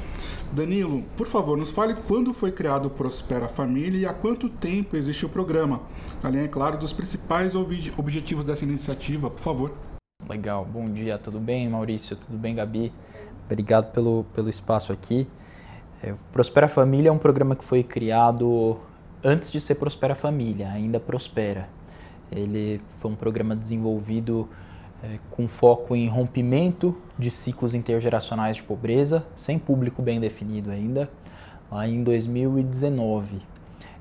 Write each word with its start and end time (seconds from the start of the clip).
Danilo, 0.53 1.05
por 1.17 1.29
favor, 1.29 1.57
nos 1.57 1.71
fale 1.71 1.95
quando 1.95 2.35
foi 2.35 2.51
criado 2.51 2.87
o 2.87 2.91
Prospera 2.91 3.49
Família 3.49 4.01
e 4.01 4.07
há 4.07 4.13
quanto 4.13 4.49
tempo 4.49 4.97
existe 4.97 5.25
o 5.25 5.29
programa. 5.29 5.83
Além, 6.25 6.43
é 6.43 6.49
claro, 6.49 6.77
dos 6.77 6.93
principais 6.93 7.55
objetivos 7.55 8.45
dessa 8.45 8.65
iniciativa, 8.65 9.31
por 9.31 9.39
favor. 9.39 9.73
Legal, 10.29 10.65
bom 10.65 10.91
dia, 10.91 11.17
tudo 11.19 11.39
bem, 11.39 11.69
Maurício? 11.69 12.17
Tudo 12.17 12.37
bem, 12.37 12.57
Gabi? 12.57 12.93
Obrigado 13.47 13.93
pelo, 13.93 14.25
pelo 14.35 14.51
espaço 14.51 14.93
aqui. 14.93 15.29
É, 16.03 16.15
Prospera 16.33 16.67
Família 16.67 17.11
é 17.11 17.13
um 17.13 17.19
programa 17.19 17.55
que 17.55 17.65
foi 17.65 17.85
criado 17.85 18.77
antes 19.23 19.53
de 19.53 19.61
ser 19.61 19.77
Prospera 19.77 20.17
Família, 20.17 20.69
ainda 20.69 20.99
Prospera. 20.99 21.69
Ele 22.31 22.81
foi 22.99 23.13
um 23.13 23.17
programa 23.17 23.55
desenvolvido 23.55 24.49
é, 25.03 25.19
com 25.31 25.49
foco 25.49 25.97
em 25.97 26.09
rompimento 26.09 26.97
de 27.19 27.31
ciclos 27.31 27.75
intergeracionais 27.75 28.57
de 28.57 28.63
pobreza, 28.63 29.25
sem 29.35 29.59
público 29.59 30.03
bem 30.03 30.21
definido 30.21 30.71
ainda, 30.71 31.11
lá 31.71 31.87
em 31.87 32.03
2019. 32.03 33.43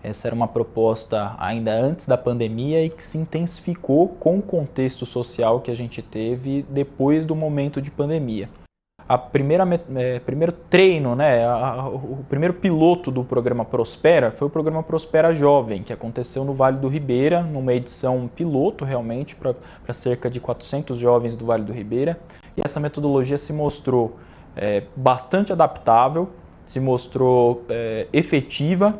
Essa 0.02 0.28
era 0.30 0.36
uma 0.36 0.48
proposta 0.48 1.36
ainda 1.38 1.74
antes 1.74 2.08
da 2.08 2.18
pandemia 2.18 2.84
e 2.84 2.90
que 2.90 3.04
se 3.04 3.18
intensificou 3.18 4.08
com 4.08 4.40
o 4.40 4.42
contexto 4.42 5.06
social 5.06 5.60
que 5.60 5.72
a 5.72 5.76
gente 5.76 6.02
teve 6.02 6.66
depois 6.70 7.26
do 7.26 7.36
momento 7.36 7.82
de 7.82 7.92
pandemia 7.92 8.50
a 9.10 9.18
primeira 9.18 9.68
é, 9.96 10.20
primeiro 10.20 10.52
treino, 10.52 11.16
né, 11.16 11.44
a, 11.44 11.88
o 11.88 12.24
primeiro 12.30 12.54
piloto 12.54 13.10
do 13.10 13.24
programa 13.24 13.66
Prospera 13.66 14.30
foi 14.30 14.48
o 14.48 14.52
programa 14.52 14.84
Prospera 14.84 15.34
Jovem, 15.34 15.82
que 15.82 15.92
aconteceu 15.92 16.46
no 16.46 16.54
Vale 16.54 16.78
do 16.78 16.88
Ribeira, 16.88 17.42
numa 17.42 17.74
edição 17.74 18.30
piloto 18.36 18.86
realmente 18.86 19.36
para 19.36 19.56
cerca 19.94 20.30
de 20.30 20.40
400 20.40 20.96
jovens 20.96 21.36
do 21.36 21.44
Vale 21.44 21.64
do 21.64 21.74
Ribeira. 21.74 22.20
E 22.56 22.62
essa 22.64 22.80
metodologia 22.80 23.40
se 23.40 23.52
mostrou 23.52 24.20
é, 24.56 24.84
bastante 24.96 25.52
adaptável, 25.52 26.30
se 26.68 26.80
mostrou 26.80 27.66
é, 27.68 28.06
efetiva, 28.14 29.00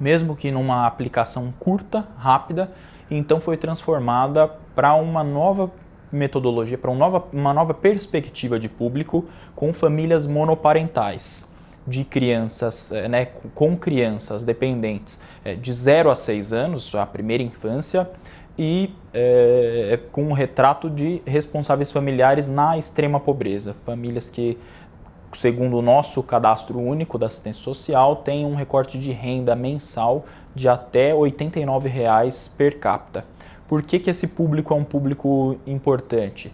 mesmo 0.00 0.34
que 0.34 0.50
numa 0.50 0.84
aplicação 0.84 1.54
curta, 1.60 2.08
rápida, 2.16 2.72
e 3.08 3.16
então 3.16 3.38
foi 3.38 3.56
transformada 3.56 4.48
para 4.74 4.96
uma 4.96 5.22
nova 5.22 5.70
metodologia, 6.10 6.78
para 6.78 6.94
nova, 6.94 7.24
uma 7.32 7.52
nova 7.52 7.74
perspectiva 7.74 8.58
de 8.58 8.68
público 8.68 9.24
com 9.54 9.72
famílias 9.72 10.26
monoparentais 10.26 11.52
de 11.86 12.04
crianças, 12.04 12.92
eh, 12.92 13.08
né, 13.08 13.28
com 13.54 13.76
crianças 13.76 14.44
dependentes 14.44 15.20
eh, 15.44 15.54
de 15.54 15.72
0 15.72 16.10
a 16.10 16.14
6 16.14 16.52
anos, 16.52 16.94
a 16.94 17.06
primeira 17.06 17.42
infância, 17.42 18.08
e 18.58 18.92
é, 19.14 20.00
com 20.10 20.24
um 20.24 20.32
retrato 20.32 20.90
de 20.90 21.22
responsáveis 21.24 21.92
familiares 21.92 22.48
na 22.48 22.76
extrema 22.76 23.20
pobreza. 23.20 23.74
Famílias 23.84 24.28
que, 24.28 24.58
segundo 25.32 25.78
o 25.78 25.82
nosso 25.82 26.22
cadastro 26.24 26.78
único 26.78 27.16
da 27.16 27.26
assistência 27.26 27.62
social, 27.62 28.16
têm 28.16 28.44
um 28.44 28.56
recorte 28.56 28.98
de 28.98 29.12
renda 29.12 29.54
mensal 29.54 30.26
de 30.54 30.68
até 30.68 31.14
89 31.14 31.88
reais 31.88 32.48
per 32.48 32.80
capita. 32.80 33.24
Por 33.68 33.82
que, 33.82 33.98
que 33.98 34.08
esse 34.08 34.26
público 34.26 34.72
é 34.72 34.76
um 34.76 34.84
público 34.84 35.58
importante? 35.66 36.52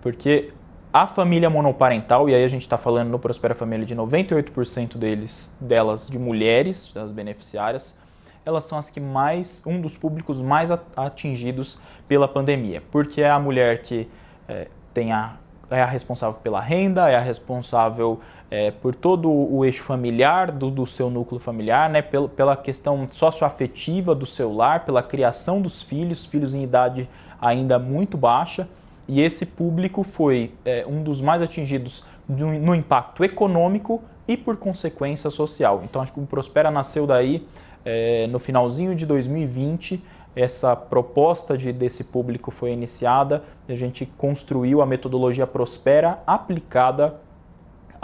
Porque 0.00 0.52
a 0.92 1.08
família 1.08 1.50
monoparental, 1.50 2.28
e 2.28 2.34
aí 2.34 2.44
a 2.44 2.48
gente 2.48 2.62
está 2.62 2.78
falando 2.78 3.10
no 3.10 3.18
Prospera 3.18 3.52
Família 3.52 3.84
de 3.84 3.96
98% 3.96 4.96
deles, 4.96 5.56
delas 5.60 6.08
de 6.08 6.16
mulheres, 6.16 6.92
das 6.94 7.10
beneficiárias, 7.10 7.98
elas 8.46 8.62
são 8.64 8.78
as 8.78 8.90
que 8.90 9.00
mais, 9.00 9.62
um 9.66 9.80
dos 9.80 9.98
públicos 9.98 10.40
mais 10.40 10.70
atingidos 10.70 11.80
pela 12.06 12.28
pandemia, 12.28 12.80
porque 12.92 13.22
é 13.22 13.30
a 13.30 13.40
mulher 13.40 13.82
que 13.82 14.08
é, 14.46 14.68
tem 14.92 15.12
a, 15.12 15.36
é 15.68 15.82
a 15.82 15.86
responsável 15.86 16.38
pela 16.40 16.60
renda, 16.60 17.10
é 17.10 17.16
a 17.16 17.20
responsável 17.20 18.20
é, 18.54 18.70
por 18.70 18.94
todo 18.94 19.28
o 19.28 19.64
eixo 19.64 19.82
familiar 19.82 20.52
do, 20.52 20.70
do 20.70 20.86
seu 20.86 21.10
núcleo 21.10 21.40
familiar, 21.40 21.90
né, 21.90 22.00
pela, 22.00 22.28
pela 22.28 22.56
questão 22.56 23.08
socioafetiva 23.10 24.14
do 24.14 24.24
seu 24.24 24.52
lar, 24.52 24.84
pela 24.84 25.02
criação 25.02 25.60
dos 25.60 25.82
filhos, 25.82 26.24
filhos 26.24 26.54
em 26.54 26.62
idade 26.62 27.08
ainda 27.40 27.80
muito 27.80 28.16
baixa, 28.16 28.68
e 29.08 29.20
esse 29.20 29.44
público 29.44 30.04
foi 30.04 30.52
é, 30.64 30.86
um 30.86 31.02
dos 31.02 31.20
mais 31.20 31.42
atingidos 31.42 32.04
no, 32.28 32.56
no, 32.60 32.76
impacto 32.76 33.24
econômico 33.24 34.00
e 34.28 34.36
por 34.36 34.56
consequência 34.56 35.30
social. 35.30 35.82
Então 35.82 36.00
acho 36.00 36.12
que 36.12 36.20
o 36.20 36.24
Prospera 36.24 36.70
nasceu 36.70 37.08
daí 37.08 37.44
é, 37.84 38.28
no 38.28 38.38
finalzinho 38.38 38.94
de 38.94 39.04
2020 39.04 40.00
essa 40.36 40.76
proposta 40.76 41.58
de, 41.58 41.72
desse 41.72 42.04
público 42.04 42.52
foi 42.52 42.72
iniciada, 42.72 43.42
a 43.68 43.74
gente 43.74 44.06
construiu 44.06 44.80
a 44.80 44.86
metodologia 44.86 45.46
Prospera 45.46 46.22
aplicada 46.24 47.20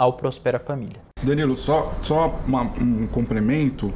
ao 0.01 0.13
Prospera 0.13 0.57
Família. 0.57 0.99
Danilo, 1.21 1.55
só, 1.55 1.93
só 2.01 2.39
uma, 2.47 2.63
um 2.63 3.05
complemento, 3.05 3.93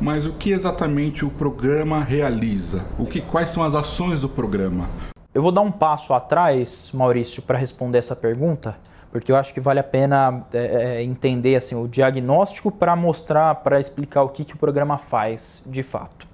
mas 0.00 0.24
o 0.24 0.32
que 0.32 0.50
exatamente 0.50 1.22
o 1.22 1.30
programa 1.30 2.02
realiza? 2.02 2.82
O 2.98 3.04
que, 3.04 3.20
quais 3.20 3.50
são 3.50 3.62
as 3.62 3.74
ações 3.74 4.22
do 4.22 4.28
programa? 4.28 4.88
Eu 5.34 5.42
vou 5.42 5.52
dar 5.52 5.60
um 5.60 5.70
passo 5.70 6.14
atrás, 6.14 6.90
Maurício, 6.94 7.42
para 7.42 7.58
responder 7.58 7.98
essa 7.98 8.16
pergunta, 8.16 8.78
porque 9.12 9.30
eu 9.30 9.36
acho 9.36 9.52
que 9.52 9.60
vale 9.60 9.80
a 9.80 9.84
pena 9.84 10.46
é, 10.50 10.94
é 10.96 11.02
entender 11.02 11.56
assim, 11.56 11.74
o 11.74 11.86
diagnóstico 11.86 12.72
para 12.72 12.96
mostrar, 12.96 13.56
para 13.56 13.78
explicar 13.78 14.22
o 14.22 14.30
que, 14.30 14.46
que 14.46 14.54
o 14.54 14.56
programa 14.56 14.96
faz 14.96 15.62
de 15.66 15.82
fato. 15.82 16.26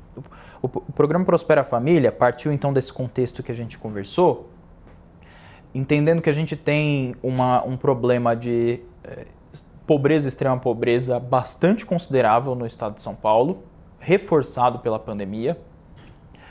O, 0.62 0.69
o 0.69 0.93
programa 0.93 1.25
Prospera 1.25 1.65
Família 1.65 2.12
partiu 2.12 2.52
então 2.52 2.73
desse 2.73 2.93
contexto 2.93 3.43
que 3.43 3.50
a 3.50 3.55
gente 3.56 3.76
conversou, 3.76 4.50
entendendo 5.75 6.23
que 6.23 6.31
a 6.31 6.32
gente 6.32 6.55
tem 6.55 7.17
uma, 7.25 7.64
um 7.64 7.76
problema 7.76 8.37
de 8.37 8.81
é, 8.81 8.89
pobreza, 9.87 10.29
extrema 10.29 10.56
pobreza, 10.56 11.19
bastante 11.19 11.85
considerável 11.85 12.55
no 12.55 12.64
estado 12.64 12.94
de 12.94 13.02
São 13.02 13.14
Paulo, 13.14 13.64
reforçado 13.99 14.79
pela 14.79 15.00
pandemia, 15.00 15.58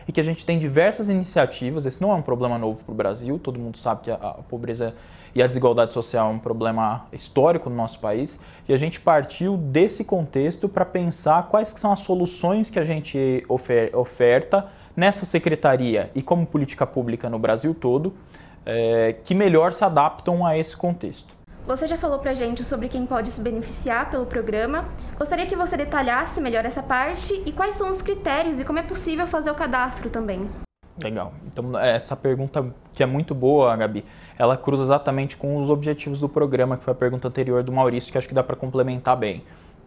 e 0.07 0.11
que 0.11 0.19
a 0.19 0.23
gente 0.23 0.45
tem 0.45 0.59
diversas 0.59 1.07
iniciativas. 1.07 1.85
Esse 1.85 2.01
não 2.01 2.11
é 2.11 2.15
um 2.15 2.21
problema 2.21 2.57
novo 2.57 2.83
para 2.83 2.91
o 2.91 2.95
Brasil, 2.95 3.39
todo 3.39 3.59
mundo 3.59 3.77
sabe 3.77 4.01
que 4.01 4.11
a, 4.11 4.15
a, 4.15 4.33
pobreza 4.43 4.93
e 5.33 5.41
a 5.41 5.47
desigualdade 5.47 5.93
social 5.93 6.29
é 6.29 6.33
um 6.33 6.39
problema 6.39 7.05
histórico 7.13 7.69
no 7.69 7.75
nosso 7.77 7.99
país, 7.99 8.41
e 8.67 8.73
a 8.73 8.77
gente 8.77 8.99
partiu 8.99 9.55
desse 9.55 10.03
contexto 10.03 10.67
para 10.67 10.83
pensar 10.83 11.47
quais 11.47 11.69
são 11.69 11.93
as 11.93 11.99
soluções 11.99 12.69
que 12.69 12.79
a 12.79 12.83
gente 12.83 13.45
ofer 13.47 13.95
oferta 13.95 14.67
nessa 14.97 15.25
secretaria 15.25 16.11
e 16.13 16.21
como 16.21 16.45
política 16.45 16.85
pública 16.85 17.29
no 17.29 17.39
Brasil 17.39 17.73
todo, 17.73 18.13
é, 18.65 19.15
que 19.23 19.33
melhor 19.33 19.71
se 19.71 19.85
adaptam 19.85 20.45
a 20.45 20.57
esse 20.57 20.75
contexto. 20.75 21.38
Você 21.69 21.85
já 21.85 21.99
falou 21.99 22.17
pra 22.17 22.33
gente 22.33 22.63
sobre 22.63 22.89
quem 22.89 23.05
pode 23.05 23.29
se 23.29 23.39
beneficiar 23.39 24.09
pelo 24.09 24.25
programa. 24.25 24.85
Gostaria 25.19 25.45
que 25.45 25.55
você 25.55 25.77
detalhasse 25.77 26.41
melhor 26.41 26.65
essa 26.65 26.81
parte 26.81 27.43
e 27.45 27.51
quais 27.51 27.75
são 27.75 27.91
os 27.91 28.01
critérios 28.01 28.59
e 28.59 28.65
como 28.65 28.79
é 28.79 28.81
possível 28.81 29.27
fazer 29.27 29.51
o 29.51 29.53
cadastro 29.53 30.09
também. 30.09 30.49
Legal. 30.99 31.31
Então, 31.45 31.77
essa 31.77 32.15
pergunta 32.15 32.73
que 32.91 33.03
é 33.03 33.05
muito 33.05 33.35
boa, 33.35 33.75
Gabi, 33.75 34.03
ela 34.35 34.57
cruza 34.57 34.81
exatamente 34.81 35.37
com 35.37 35.57
os 35.57 35.69
objetivos 35.69 36.19
do 36.19 36.27
programa, 36.27 36.75
que 36.75 36.83
foi 36.83 36.91
a 36.91 36.95
pergunta 36.95 37.27
anterior 37.27 37.61
do 37.61 37.71
Maurício, 37.71 38.11
que 38.11 38.17
acho 38.17 38.27
que 38.27 38.33
dá 38.33 38.41
para 38.41 38.55
complementar 38.55 39.15
bem. 39.15 39.43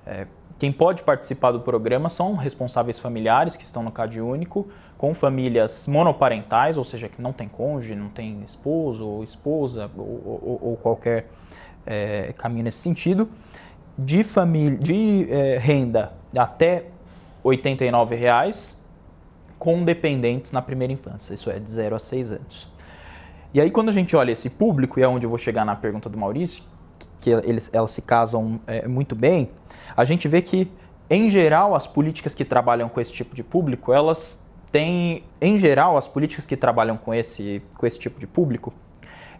É, 0.06 0.28
quem 0.60 0.70
pode 0.70 1.02
participar 1.02 1.50
do 1.50 1.58
programa 1.58 2.08
são 2.08 2.36
responsáveis 2.36 3.00
familiares 3.00 3.56
que 3.56 3.64
estão 3.64 3.82
no 3.82 3.90
CAD 3.90 4.20
único, 4.20 4.68
com 4.96 5.12
famílias 5.12 5.88
monoparentais, 5.88 6.78
ou 6.78 6.84
seja, 6.84 7.08
que 7.08 7.20
não 7.20 7.32
tem 7.32 7.48
cônjuge, 7.48 7.96
não 7.96 8.08
tem 8.08 8.40
esposo 8.44 9.04
ou 9.04 9.24
esposa 9.24 9.90
ou, 9.96 10.04
ou, 10.04 10.58
ou 10.62 10.76
qualquer 10.76 11.26
é, 11.86 12.32
caminho 12.36 12.64
nesse 12.64 12.78
sentido, 12.78 13.28
de, 13.96 14.22
família, 14.24 14.78
de 14.78 15.26
é, 15.30 15.58
renda 15.58 16.12
até 16.36 16.86
R$ 17.44 17.56
89,00 17.56 18.76
com 19.58 19.84
dependentes 19.84 20.50
na 20.50 20.60
primeira 20.60 20.92
infância, 20.92 21.34
isso 21.34 21.48
é, 21.50 21.58
de 21.58 21.70
0 21.70 21.94
a 21.94 21.98
6 21.98 22.32
anos. 22.32 22.68
E 23.54 23.60
aí, 23.60 23.70
quando 23.70 23.90
a 23.90 23.92
gente 23.92 24.16
olha 24.16 24.32
esse 24.32 24.50
público, 24.50 24.98
e 24.98 25.02
é 25.02 25.08
onde 25.08 25.26
eu 25.26 25.30
vou 25.30 25.38
chegar 25.38 25.64
na 25.64 25.76
pergunta 25.76 26.08
do 26.08 26.18
Maurício, 26.18 26.64
que 27.20 27.30
eles, 27.30 27.70
elas 27.72 27.92
se 27.92 28.02
casam 28.02 28.58
é, 28.66 28.88
muito 28.88 29.14
bem, 29.14 29.50
a 29.96 30.04
gente 30.04 30.26
vê 30.26 30.42
que, 30.42 30.70
em 31.08 31.30
geral, 31.30 31.74
as 31.74 31.86
políticas 31.86 32.34
que 32.34 32.44
trabalham 32.44 32.88
com 32.88 33.00
esse 33.00 33.12
tipo 33.12 33.36
de 33.36 33.44
público, 33.44 33.92
elas 33.92 34.42
têm, 34.72 35.22
em 35.40 35.56
geral, 35.58 35.96
as 35.96 36.08
políticas 36.08 36.46
que 36.46 36.56
trabalham 36.56 36.96
com 36.96 37.14
esse, 37.14 37.62
com 37.76 37.86
esse 37.86 37.98
tipo 37.98 38.18
de 38.18 38.26
público, 38.26 38.72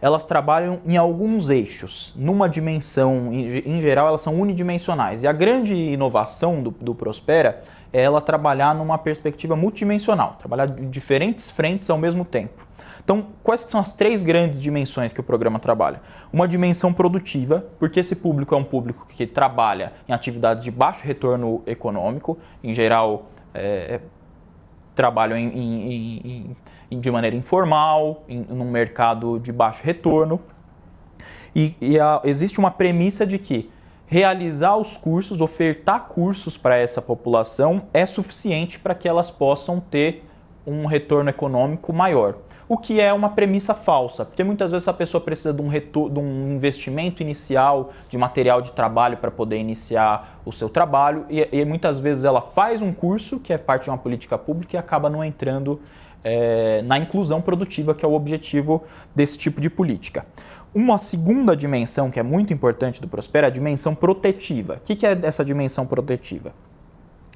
elas 0.03 0.25
trabalham 0.25 0.81
em 0.85 0.97
alguns 0.97 1.49
eixos, 1.49 2.13
numa 2.17 2.49
dimensão, 2.49 3.31
em, 3.31 3.47
em 3.59 3.81
geral, 3.81 4.09
elas 4.09 4.19
são 4.19 4.37
unidimensionais. 4.37 5.23
E 5.23 5.27
a 5.27 5.31
grande 5.31 5.73
inovação 5.73 6.61
do, 6.61 6.71
do 6.71 6.93
Prospera 6.93 7.63
é 7.93 8.03
ela 8.03 8.19
trabalhar 8.19 8.75
numa 8.75 8.97
perspectiva 8.97 9.55
multidimensional, 9.55 10.35
trabalhar 10.37 10.65
de 10.65 10.85
diferentes 10.87 11.49
frentes 11.49 11.89
ao 11.89 11.97
mesmo 11.97 12.25
tempo. 12.25 12.67
Então, 13.01 13.27
quais 13.41 13.61
são 13.61 13.79
as 13.79 13.93
três 13.93 14.23
grandes 14.23 14.59
dimensões 14.59 15.13
que 15.13 15.21
o 15.21 15.23
programa 15.23 15.57
trabalha? 15.57 16.01
Uma 16.33 16.49
dimensão 16.49 16.91
produtiva, 16.91 17.65
porque 17.79 18.01
esse 18.01 18.17
público 18.17 18.53
é 18.53 18.57
um 18.57 18.63
público 18.65 19.07
que 19.07 19.25
trabalha 19.25 19.93
em 20.05 20.11
atividades 20.11 20.65
de 20.65 20.71
baixo 20.71 21.05
retorno 21.05 21.63
econômico, 21.65 22.37
em 22.61 22.73
geral, 22.73 23.27
é, 23.53 23.95
é 23.95 24.01
trabalham 24.93 25.37
em, 25.37 25.47
em, 25.47 26.21
em, 26.25 26.57
de 26.99 27.11
maneira 27.11 27.35
informal, 27.35 28.23
em, 28.27 28.45
num 28.49 28.69
mercado 28.69 29.39
de 29.39 29.51
baixo 29.51 29.83
retorno. 29.83 30.39
E, 31.55 31.75
e 31.79 31.99
a, 31.99 32.21
existe 32.23 32.59
uma 32.59 32.71
premissa 32.71 33.25
de 33.25 33.37
que 33.37 33.69
realizar 34.05 34.75
os 34.75 34.97
cursos, 34.97 35.41
ofertar 35.41 36.07
cursos 36.07 36.57
para 36.57 36.77
essa 36.77 37.01
população 37.01 37.83
é 37.93 38.05
suficiente 38.05 38.79
para 38.79 38.93
que 38.93 39.07
elas 39.07 39.31
possam 39.31 39.79
ter 39.79 40.25
um 40.65 40.85
retorno 40.85 41.29
econômico 41.29 41.91
maior 41.91 42.35
o 42.67 42.77
que 42.77 42.99
é 42.99 43.11
uma 43.13 43.29
premissa 43.29 43.73
falsa, 43.73 44.25
porque 44.25 44.43
muitas 44.43 44.71
vezes 44.71 44.87
a 44.87 44.93
pessoa 44.93 45.21
precisa 45.21 45.53
de 45.53 45.61
um, 45.61 45.69
de 45.69 46.19
um 46.19 46.53
investimento 46.53 47.21
inicial 47.21 47.91
de 48.09 48.17
material 48.17 48.61
de 48.61 48.71
trabalho 48.71 49.17
para 49.17 49.29
poder 49.29 49.57
iniciar 49.57 50.41
o 50.45 50.51
seu 50.51 50.69
trabalho 50.69 51.25
e, 51.29 51.47
e, 51.51 51.65
muitas 51.65 51.99
vezes 51.99 52.23
ela 52.23 52.41
faz 52.41 52.81
um 52.81 52.93
curso 52.93 53.39
que 53.39 53.53
é 53.53 53.57
parte 53.57 53.83
de 53.83 53.89
uma 53.89 53.97
política 53.97 54.37
pública 54.37 54.75
e 54.75 54.79
acaba 54.79 55.09
não 55.09 55.23
entrando 55.23 55.79
é, 56.23 56.81
na 56.83 56.97
inclusão 56.97 57.41
produtiva, 57.41 57.93
que 57.93 58.05
é 58.05 58.07
o 58.07 58.13
objetivo 58.13 58.83
desse 59.13 59.37
tipo 59.37 59.59
de 59.59 59.69
política. 59.69 60.25
Uma 60.73 60.97
segunda 60.97 61.55
dimensão 61.55 62.09
que 62.09 62.19
é 62.19 62.23
muito 62.23 62.51
importante 62.51 62.99
do 62.99 63.07
Prospera 63.07 63.45
é 63.45 63.49
a 63.49 63.51
dimensão 63.51 63.93
protetiva. 63.93 64.75
O 64.75 64.79
que, 64.79 65.05
é 65.05 65.19
essa 65.21 65.45
dimensão 65.45 65.85
protetiva? 65.85 66.51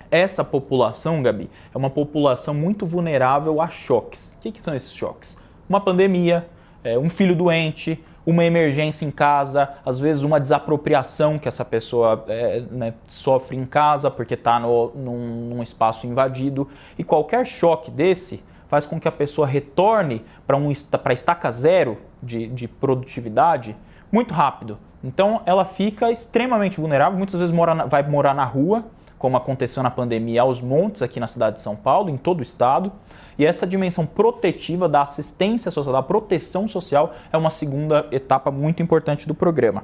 Essa 0.10 0.44
população, 0.44 1.22
Gabi, 1.22 1.50
é 1.74 1.78
uma 1.78 1.89
população 1.89 2.54
muito 2.54 2.84
vulnerável 2.84 3.62
a 3.62 3.68
choques. 3.68 4.36
O 4.39 4.51
que, 4.51 4.60
são 4.60 4.74
esses 4.74 4.92
choques? 4.92 5.38
Uma 5.69 5.80
pandemia, 5.80 6.48
é, 6.84 6.98
um 6.98 7.10
filho 7.10 7.36
doente, 7.36 8.04
uma 8.25 8.44
emergência 8.44 9.06
em 9.06 9.12
casa, 9.12 9.69
às 9.86 10.00
vezes 10.00 10.24
uma 10.24 10.39
desapropriação 10.39 11.38
que 11.38 11.48
essa 11.48 11.63
pessoa 11.63 12.25
é, 12.28 12.62
né, 12.72 12.94
sofre 13.07 13.56
em 13.56 13.66
casa 13.66 14.10
porque 14.10 14.34
está 14.34 14.60
num 14.60 15.62
espaço 15.62 16.07
invadido. 16.07 16.68
E 16.98 17.04
qualquer 17.04 17.45
choque 17.45 17.92
desse 17.92 18.44
faz 18.68 18.86
com 18.86 19.00
que 19.00 19.08
a 19.08 19.12
pessoa 19.12 19.48
retorne 19.48 20.24
para 20.46 20.58
um, 20.58 20.69
a 20.69 21.14
estaca 21.14 21.52
zero 21.52 21.98
de, 22.22 22.48
de 22.48 22.68
produtividade 22.68 23.75
muito 24.12 24.34
rápido. 24.34 24.78
Então 25.04 25.42
ela 25.46 25.66
fica 25.66 26.12
extremamente 26.12 26.80
vulnerável, 26.80 27.18
muitas 27.18 27.40
vezes 27.40 27.54
mora 27.54 27.74
na, 27.75 27.86
vai 27.86 28.04
morar 28.08 28.34
na 28.34 28.44
rua 28.44 28.86
como 29.18 29.36
aconteceu 29.36 29.81
na 29.81 29.90
pandemia, 29.90 30.42
aos 30.42 30.62
montes 30.62 31.02
aqui 31.02 31.19
na 31.19 31.28
cidade 31.28 31.58
de 31.58 31.62
São 31.62 31.75
Paulo, 31.75 32.10
em 32.10 32.18
todo 32.18 32.40
o 32.40 32.44
estado. 32.44 32.92
E 33.38 33.46
essa 33.46 33.66
dimensão 33.66 34.06
protetiva 34.06 34.88
da 34.88 35.02
assistência 35.02 35.72
social, 35.72 35.94
da 35.94 36.04
proteção 36.04 36.68
social, 36.68 37.13
é 37.31 37.38
uma 37.38 37.50
segunda 37.50 38.08
etapa 38.12 38.52
muito 38.52 38.81
importante 38.81 39.28
do 39.28 39.34
programa. 39.34 39.84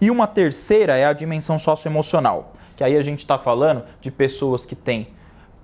E 0.00 0.10
uma 0.10 0.26
terceira 0.26 0.96
é 0.96 1.04
a 1.04 1.12
dimensão 1.12 1.58
socioemocional, 1.58 2.52
que 2.76 2.84
aí 2.84 2.96
a 2.96 3.02
gente 3.02 3.20
está 3.20 3.38
falando 3.38 3.84
de 4.00 4.10
pessoas 4.10 4.66
que 4.66 4.74
têm 4.74 5.08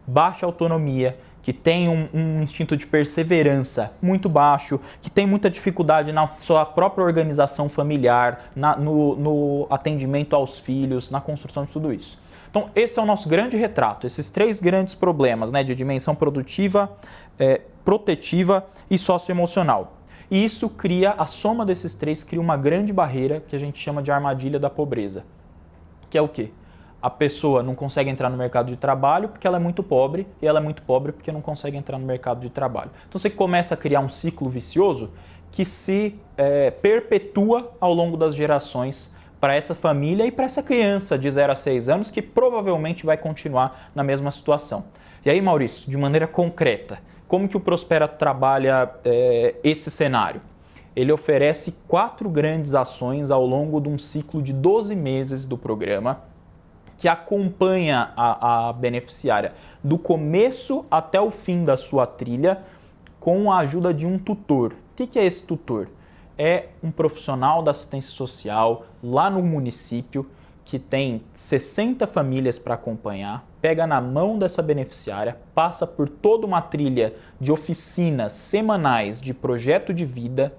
baixa 0.07 0.47
autonomia, 0.47 1.19
que 1.43 1.53
têm 1.53 1.89
um, 1.89 2.09
um, 2.13 2.43
instinto 2.43 2.77
de 2.77 2.87
perseverança 2.87 3.93
muito 4.01 4.29
baixo, 4.29 4.81
que 5.01 5.11
tem 5.11 5.27
muita 5.27 5.49
dificuldade 5.49 6.13
na 6.13 6.29
sua 6.39 6.67
própria 6.67 7.05
organização 7.05 7.69
familiar, 7.69 8.51
na, 8.55 8.77
no, 8.77 9.17
no 9.17 9.67
atendimento 9.71 10.37
aos 10.37 10.59
filhos, 10.59 11.11
na 11.11 11.21
construção 11.21 11.65
de 11.65 11.73
tudo 11.73 11.93
isso. 11.93 12.19
Então, 12.51 12.69
esse 12.75 12.99
é 12.99 13.03
o 13.03 13.07
nosso 13.07 13.29
grande 13.29 13.57
retrato, 13.57 14.07
esses 14.07 14.29
três 14.29 14.61
grandes 14.61 14.95
problemas 14.95 15.53
né, 15.53 15.63
de 15.63 15.75
dimensão 15.75 16.15
produtiva, 16.15 16.91
é, 17.39 17.61
protetiva 17.85 18.67
e 18.91 18.99
socioemocional. 18.99 19.97
E 20.31 20.45
isso 20.45 20.69
cria, 20.69 21.13
a 21.13 21.27
soma 21.27 21.65
desses 21.65 21.95
três 21.95 22.23
cria 22.23 22.41
uma 22.41 22.57
grande 22.57 22.93
barreira 22.93 23.43
que 23.47 23.55
a 23.55 23.59
gente 23.59 23.79
chama 23.79 24.03
de 24.03 24.11
armadilha 24.11 24.59
da 24.59 24.69
pobreza. 24.69 25.25
Que 26.09 26.19
é 26.19 26.23
o 26.23 26.29
quê? 26.29 26.51
A 27.03 27.09
pessoa 27.09 27.63
não 27.63 27.75
consegue 27.75 28.11
entrar 28.11 28.29
no 28.29 28.37
mercado 28.37 28.67
de 28.67 28.77
trabalho 28.77 29.29
porque 29.29 29.47
ela 29.47 29.57
é 29.57 29.61
muito 29.61 29.83
pobre, 29.83 30.27
e 30.43 30.47
ela 30.47 30.59
é 30.59 30.63
muito 30.63 30.83
pobre 30.83 31.13
porque 31.13 31.33
não 31.33 31.41
consegue 31.41 31.77
entrar 31.77 31.99
no 31.99 32.05
mercado 32.05 32.41
de 32.41 32.51
trabalho. 32.51 32.91
Então 33.09 33.19
você 33.19 33.31
começa 33.31 33.75
a 33.75 33.77
criar 33.77 34.01
um 34.01 34.09
ciclo 34.09 34.49
vicioso 34.49 35.11
que 35.51 35.65
se 35.65 36.15
é, 36.37 36.71
perpetua 36.71 37.73
ao 37.81 37.93
longo 37.93 38.17
das 38.17 38.35
gerações 38.35 39.15
para 39.41 39.55
essa 39.55 39.75
família 39.75 40.27
e 40.27 40.31
para 40.31 40.45
essa 40.45 40.63
criança 40.63 41.19
de 41.19 41.31
0 41.31 41.53
a 41.53 41.55
6 41.55 41.89
anos 41.89 42.11
que 42.11 42.21
provavelmente 42.21 43.07
vai 43.07 43.17
continuar 43.17 43.91
na 43.95 44.05
mesma 44.05 44.31
situação. 44.31 44.85
E 45.25 45.31
aí, 45.31 45.41
Maurício, 45.41 45.91
de 45.91 45.97
maneira 45.97 46.27
concreta, 46.27 46.99
como 47.27 47.49
que 47.49 47.57
o 47.57 47.61
Prospera 47.61 48.07
trabalha 48.07 48.91
é, 49.05 49.55
esse 49.65 49.91
cenário? 49.91 50.43
Ele 50.95 51.13
oferece 51.13 51.79
quatro 51.89 52.29
grandes 52.29 52.75
ações 52.75 53.31
ao 53.31 53.47
longo 53.47 53.81
de 53.81 53.89
um 53.89 53.99
ciclo 53.99 54.43
de 54.43 54.53
12 54.53 54.95
meses 54.95 55.47
do 55.47 55.57
programa 55.57 56.30
que 57.01 57.09
acompanha 57.09 58.13
a, 58.17 58.69
a 58.69 58.73
beneficiária 58.73 59.55
do 59.83 59.99
começo 59.99 60.85
até 60.89 61.21
o 61.21 61.33
fim 61.33 61.65
da 61.65 61.77
sua 61.77 62.07
trilha 62.07 62.61
com 63.19 63.51
a 63.51 63.59
ajuda 63.59 63.93
de 63.93 64.07
um 64.07 64.17
tutor. 64.17 64.73
O 64.73 65.07
que, 65.07 65.19
é 65.19 65.25
esse 65.25 65.45
tutor? 65.45 65.89
é 66.43 66.69
um 66.83 66.91
profissional 66.91 67.63
da 67.63 67.71
assistência 67.71 68.11
social 68.13 68.87
lá 69.03 69.29
no 69.29 69.43
município 69.43 70.27
que 70.65 70.79
tem 70.79 71.23
60 71.35 72.07
famílias 72.07 72.59
para 72.59 72.77
acompanhar, 72.77 73.45
pega 73.61 73.87
na 73.87 74.01
mão 74.01 74.39
dessa 74.39 74.63
beneficiária, 74.63 75.37
passa 75.55 75.87
por 75.87 76.09
toda 76.09 76.47
uma 76.47 76.63
trilha 76.63 77.13
de 77.39 77.53
oficinas 77.53 78.33
semanais 78.33 79.21
de 79.21 79.35
projeto 79.35 79.93
de 79.93 80.07
vida, 80.07 80.55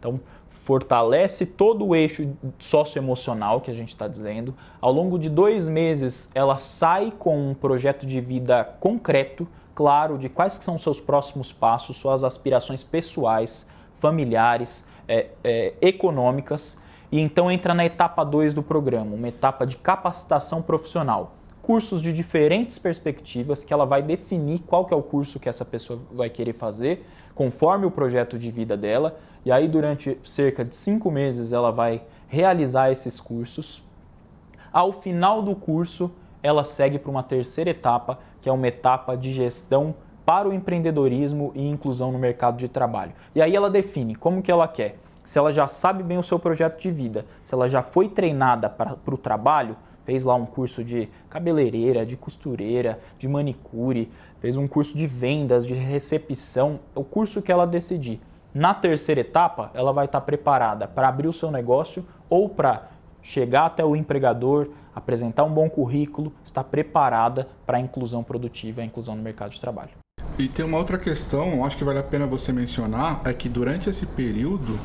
então 0.00 0.18
fortalece 0.50 1.46
todo 1.46 1.86
o 1.86 1.96
eixo 1.96 2.36
socioemocional 2.58 3.60
que 3.60 3.70
a 3.70 3.74
gente 3.74 3.88
está 3.88 4.06
dizendo. 4.06 4.54
Ao 4.80 4.92
longo 4.92 5.18
de 5.18 5.30
dois 5.30 5.68
meses, 5.68 6.30
ela 6.34 6.58
sai 6.58 7.12
com 7.18 7.50
um 7.50 7.54
projeto 7.54 8.06
de 8.06 8.20
vida 8.20 8.64
concreto, 8.78 9.48
claro, 9.74 10.18
de 10.18 10.28
quais 10.28 10.54
são 10.54 10.78
seus 10.78 11.00
próximos 11.00 11.52
passos, 11.52 11.96
suas 11.96 12.22
aspirações 12.22 12.84
pessoais, 12.84 13.70
familiares, 13.98 14.86
é, 15.08 15.28
é, 15.42 15.74
econômicas 15.80 16.80
e 17.12 17.18
então 17.18 17.50
entra 17.50 17.74
na 17.74 17.84
etapa 17.84 18.24
2 18.24 18.54
do 18.54 18.62
programa, 18.62 19.14
uma 19.14 19.28
etapa 19.28 19.66
de 19.66 19.76
capacitação 19.76 20.62
profissional. 20.62 21.32
Cursos 21.62 22.00
de 22.02 22.12
diferentes 22.12 22.78
perspectivas 22.78 23.64
que 23.64 23.72
ela 23.72 23.84
vai 23.84 24.02
definir 24.02 24.60
qual 24.60 24.84
que 24.84 24.94
é 24.94 24.96
o 24.96 25.02
curso 25.02 25.38
que 25.38 25.48
essa 25.48 25.64
pessoa 25.64 26.00
vai 26.12 26.30
querer 26.30 26.54
fazer, 26.54 27.06
conforme 27.34 27.86
o 27.86 27.90
projeto 27.90 28.38
de 28.38 28.50
vida 28.50 28.76
dela, 28.76 29.18
e 29.44 29.52
aí 29.52 29.68
durante 29.68 30.18
cerca 30.24 30.64
de 30.64 30.74
cinco 30.74 31.10
meses 31.10 31.52
ela 31.52 31.70
vai 31.70 32.02
realizar 32.28 32.90
esses 32.90 33.20
cursos. 33.20 33.82
Ao 34.72 34.92
final 34.92 35.42
do 35.42 35.54
curso, 35.54 36.10
ela 36.42 36.64
segue 36.64 36.98
para 36.98 37.10
uma 37.10 37.22
terceira 37.22 37.70
etapa, 37.70 38.18
que 38.40 38.48
é 38.48 38.52
uma 38.52 38.68
etapa 38.68 39.16
de 39.16 39.32
gestão 39.32 39.94
para 40.24 40.48
o 40.48 40.52
empreendedorismo 40.52 41.52
e 41.54 41.68
inclusão 41.68 42.12
no 42.12 42.18
mercado 42.18 42.56
de 42.56 42.68
trabalho. 42.68 43.12
E 43.34 43.42
aí 43.42 43.54
ela 43.54 43.68
define 43.68 44.14
como 44.14 44.42
que 44.42 44.50
ela 44.50 44.68
quer. 44.68 44.96
Se 45.24 45.38
ela 45.38 45.52
já 45.52 45.66
sabe 45.66 46.02
bem 46.02 46.18
o 46.18 46.22
seu 46.22 46.38
projeto 46.38 46.80
de 46.80 46.90
vida, 46.90 47.26
se 47.42 47.54
ela 47.54 47.68
já 47.68 47.82
foi 47.82 48.08
treinada 48.08 48.68
para 48.68 48.96
o 49.06 49.18
trabalho, 49.18 49.76
fez 50.10 50.24
lá 50.24 50.34
um 50.34 50.44
curso 50.44 50.82
de 50.82 51.08
cabeleireira, 51.28 52.04
de 52.04 52.16
costureira, 52.16 52.98
de 53.16 53.28
manicure, 53.28 54.10
fez 54.40 54.56
um 54.56 54.66
curso 54.66 54.98
de 54.98 55.06
vendas, 55.06 55.64
de 55.64 55.72
recepção, 55.72 56.80
o 56.96 57.04
curso 57.04 57.40
que 57.40 57.52
ela 57.52 57.64
decidir. 57.64 58.20
Na 58.52 58.74
terceira 58.74 59.20
etapa, 59.20 59.70
ela 59.72 59.92
vai 59.92 60.06
estar 60.06 60.20
preparada 60.22 60.88
para 60.88 61.06
abrir 61.06 61.28
o 61.28 61.32
seu 61.32 61.48
negócio 61.52 62.04
ou 62.28 62.48
para 62.48 62.88
chegar 63.22 63.66
até 63.66 63.84
o 63.84 63.94
empregador, 63.94 64.70
apresentar 64.92 65.44
um 65.44 65.52
bom 65.52 65.70
currículo, 65.70 66.32
estar 66.44 66.64
preparada 66.64 67.46
para 67.64 67.78
a 67.78 67.80
inclusão 67.80 68.24
produtiva 68.24 68.80
a 68.80 68.84
inclusão 68.84 69.14
no 69.14 69.22
mercado 69.22 69.52
de 69.52 69.60
trabalho. 69.60 69.90
E 70.36 70.48
tem 70.48 70.64
uma 70.64 70.78
outra 70.78 70.98
questão, 70.98 71.64
acho 71.64 71.76
que 71.76 71.84
vale 71.84 72.00
a 72.00 72.02
pena 72.02 72.26
você 72.26 72.52
mencionar, 72.52 73.20
é 73.24 73.32
que 73.32 73.48
durante 73.48 73.88
esse 73.88 74.06
período 74.06 74.76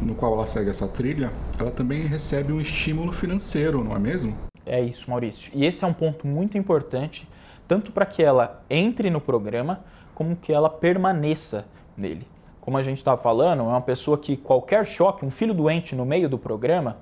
no 0.00 0.14
qual 0.14 0.34
ela 0.34 0.46
segue 0.46 0.70
essa 0.70 0.86
trilha, 0.86 1.32
ela 1.58 1.70
também 1.70 2.02
recebe 2.02 2.52
um 2.52 2.60
estímulo 2.60 3.12
financeiro, 3.12 3.82
não 3.82 3.94
é 3.94 3.98
mesmo? 3.98 4.36
É 4.64 4.80
isso, 4.80 5.08
Maurício. 5.08 5.50
E 5.54 5.64
esse 5.64 5.84
é 5.84 5.86
um 5.86 5.92
ponto 5.92 6.26
muito 6.26 6.58
importante, 6.58 7.28
tanto 7.68 7.92
para 7.92 8.04
que 8.04 8.22
ela 8.22 8.62
entre 8.68 9.10
no 9.10 9.20
programa, 9.20 9.84
como 10.14 10.34
que 10.36 10.52
ela 10.52 10.68
permaneça 10.68 11.66
nele. 11.96 12.26
Como 12.60 12.76
a 12.76 12.82
gente 12.82 12.96
estava 12.96 13.20
falando, 13.20 13.60
é 13.60 13.66
uma 13.66 13.80
pessoa 13.80 14.18
que 14.18 14.36
qualquer 14.36 14.84
choque, 14.84 15.24
um 15.24 15.30
filho 15.30 15.54
doente 15.54 15.94
no 15.94 16.04
meio 16.04 16.28
do 16.28 16.36
programa, 16.36 16.96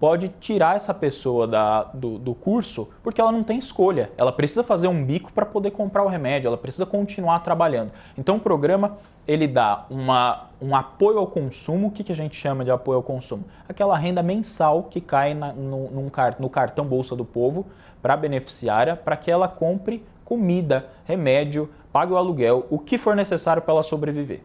pode 0.00 0.28
tirar 0.40 0.76
essa 0.76 0.94
pessoa 0.94 1.46
da, 1.46 1.84
do, 1.84 2.18
do 2.18 2.34
curso 2.34 2.88
porque 3.02 3.20
ela 3.20 3.30
não 3.30 3.44
tem 3.44 3.58
escolha. 3.58 4.10
Ela 4.16 4.32
precisa 4.32 4.64
fazer 4.64 4.88
um 4.88 5.04
bico 5.04 5.30
para 5.30 5.44
poder 5.44 5.72
comprar 5.72 6.02
o 6.02 6.08
remédio, 6.08 6.48
ela 6.48 6.56
precisa 6.56 6.86
continuar 6.86 7.40
trabalhando. 7.40 7.92
Então 8.16 8.36
o 8.36 8.40
programa 8.40 8.96
ele 9.28 9.46
dá 9.46 9.84
uma, 9.90 10.48
um 10.60 10.74
apoio 10.74 11.18
ao 11.18 11.26
consumo. 11.26 11.88
O 11.88 11.90
que, 11.90 12.02
que 12.02 12.10
a 12.10 12.16
gente 12.16 12.34
chama 12.34 12.64
de 12.64 12.70
apoio 12.70 12.96
ao 12.96 13.02
consumo? 13.02 13.44
Aquela 13.68 13.96
renda 13.96 14.22
mensal 14.22 14.84
que 14.84 15.00
cai 15.00 15.34
na, 15.34 15.52
no, 15.52 15.90
num, 15.90 16.10
no 16.38 16.50
cartão 16.50 16.86
Bolsa 16.86 17.14
do 17.14 17.24
Povo 17.24 17.66
para 18.00 18.14
a 18.14 18.16
beneficiária 18.16 18.96
para 18.96 19.16
que 19.16 19.30
ela 19.30 19.46
compre 19.46 20.02
comida, 20.24 20.86
remédio, 21.04 21.68
pague 21.92 22.12
o 22.12 22.16
aluguel, 22.16 22.66
o 22.70 22.78
que 22.78 22.96
for 22.96 23.14
necessário 23.14 23.60
para 23.60 23.74
ela 23.74 23.82
sobreviver. 23.82 24.40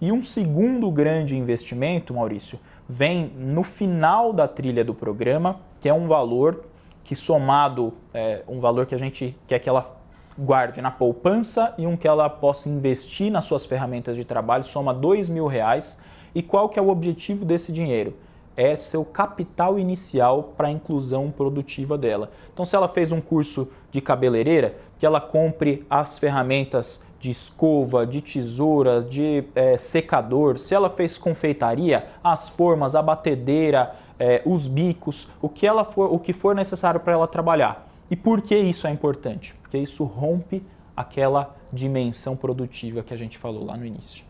E 0.00 0.12
um 0.12 0.22
segundo 0.22 0.90
grande 0.90 1.36
investimento, 1.36 2.12
Maurício, 2.12 2.58
vem 2.88 3.32
no 3.36 3.62
final 3.62 4.32
da 4.32 4.46
trilha 4.46 4.84
do 4.84 4.94
programa, 4.94 5.60
que 5.80 5.88
é 5.88 5.94
um 5.94 6.06
valor 6.06 6.64
que 7.02 7.14
somado, 7.14 7.92
é, 8.12 8.42
um 8.48 8.60
valor 8.60 8.86
que 8.86 8.94
a 8.94 8.98
gente 8.98 9.36
quer 9.46 9.58
que 9.58 9.68
ela 9.68 9.94
guarde 10.36 10.80
na 10.80 10.90
poupança 10.90 11.74
e 11.78 11.86
um 11.86 11.96
que 11.96 12.08
ela 12.08 12.28
possa 12.28 12.68
investir 12.68 13.30
nas 13.30 13.44
suas 13.44 13.64
ferramentas 13.64 14.16
de 14.16 14.24
trabalho, 14.24 14.64
soma 14.64 14.92
dois 14.92 15.28
mil 15.28 15.46
reais. 15.46 16.00
E 16.34 16.42
qual 16.42 16.68
que 16.68 16.78
é 16.78 16.82
o 16.82 16.88
objetivo 16.88 17.44
desse 17.44 17.72
dinheiro? 17.72 18.14
É 18.56 18.74
seu 18.74 19.04
capital 19.04 19.78
inicial 19.78 20.54
para 20.56 20.68
a 20.68 20.70
inclusão 20.70 21.30
produtiva 21.30 21.96
dela. 21.96 22.30
Então, 22.52 22.64
se 22.64 22.74
ela 22.74 22.88
fez 22.88 23.12
um 23.12 23.20
curso 23.20 23.68
de 23.90 24.00
cabeleireira, 24.00 24.76
que 24.98 25.06
ela 25.06 25.20
compre 25.20 25.84
as 25.88 26.18
ferramentas 26.18 27.04
de 27.24 27.30
escova, 27.30 28.06
de 28.06 28.20
tesouras, 28.20 29.08
de 29.08 29.44
é, 29.54 29.78
secador, 29.78 30.58
se 30.58 30.74
ela 30.74 30.90
fez 30.90 31.16
confeitaria, 31.16 32.06
as 32.22 32.50
formas, 32.50 32.94
a 32.94 33.00
batedeira, 33.00 33.94
é, 34.18 34.42
os 34.44 34.68
bicos, 34.68 35.26
o 35.40 35.48
que, 35.48 35.66
ela 35.66 35.86
for, 35.86 36.12
o 36.12 36.18
que 36.18 36.34
for 36.34 36.54
necessário 36.54 37.00
para 37.00 37.14
ela 37.14 37.26
trabalhar. 37.26 37.88
E 38.10 38.14
por 38.14 38.42
que 38.42 38.54
isso 38.54 38.86
é 38.86 38.90
importante? 38.90 39.54
Porque 39.62 39.78
isso 39.78 40.04
rompe 40.04 40.62
aquela 40.94 41.56
dimensão 41.72 42.36
produtiva 42.36 43.02
que 43.02 43.14
a 43.14 43.16
gente 43.16 43.38
falou 43.38 43.64
lá 43.64 43.74
no 43.74 43.86
início. 43.86 44.22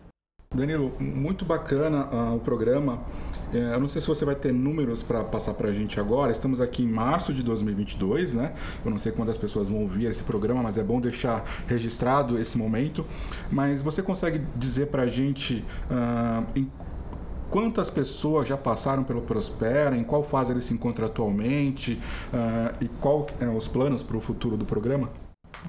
Danilo, 0.54 0.92
muito 1.00 1.44
bacana 1.44 2.06
uh, 2.12 2.36
o 2.36 2.38
programa. 2.38 3.00
É, 3.54 3.72
eu 3.72 3.78
não 3.78 3.88
sei 3.88 4.00
se 4.00 4.08
você 4.08 4.24
vai 4.24 4.34
ter 4.34 4.52
números 4.52 5.00
para 5.00 5.22
passar 5.22 5.54
para 5.54 5.68
a 5.68 5.72
gente 5.72 6.00
agora. 6.00 6.32
Estamos 6.32 6.60
aqui 6.60 6.82
em 6.82 6.88
março 6.88 7.32
de 7.32 7.40
2022, 7.40 8.34
né? 8.34 8.52
Eu 8.84 8.90
não 8.90 8.98
sei 8.98 9.12
quantas 9.12 9.38
pessoas 9.38 9.68
vão 9.68 9.82
ouvir 9.82 10.06
esse 10.06 10.24
programa, 10.24 10.60
mas 10.60 10.76
é 10.76 10.82
bom 10.82 11.00
deixar 11.00 11.44
registrado 11.68 12.36
esse 12.36 12.58
momento. 12.58 13.06
Mas 13.52 13.80
você 13.80 14.02
consegue 14.02 14.42
dizer 14.56 14.88
para 14.88 15.02
a 15.02 15.06
gente 15.06 15.64
uh, 15.88 16.44
em 16.56 16.68
quantas 17.48 17.88
pessoas 17.88 18.48
já 18.48 18.56
passaram 18.56 19.04
pelo 19.04 19.22
Prospera, 19.22 19.96
em 19.96 20.02
qual 20.02 20.24
fase 20.24 20.50
ele 20.50 20.60
se 20.60 20.74
encontra 20.74 21.06
atualmente 21.06 22.00
uh, 22.32 22.74
e 22.80 22.88
qual 23.00 23.28
é 23.38 23.46
os 23.46 23.68
planos 23.68 24.02
para 24.02 24.16
o 24.16 24.20
futuro 24.20 24.56
do 24.56 24.64
programa? 24.64 25.10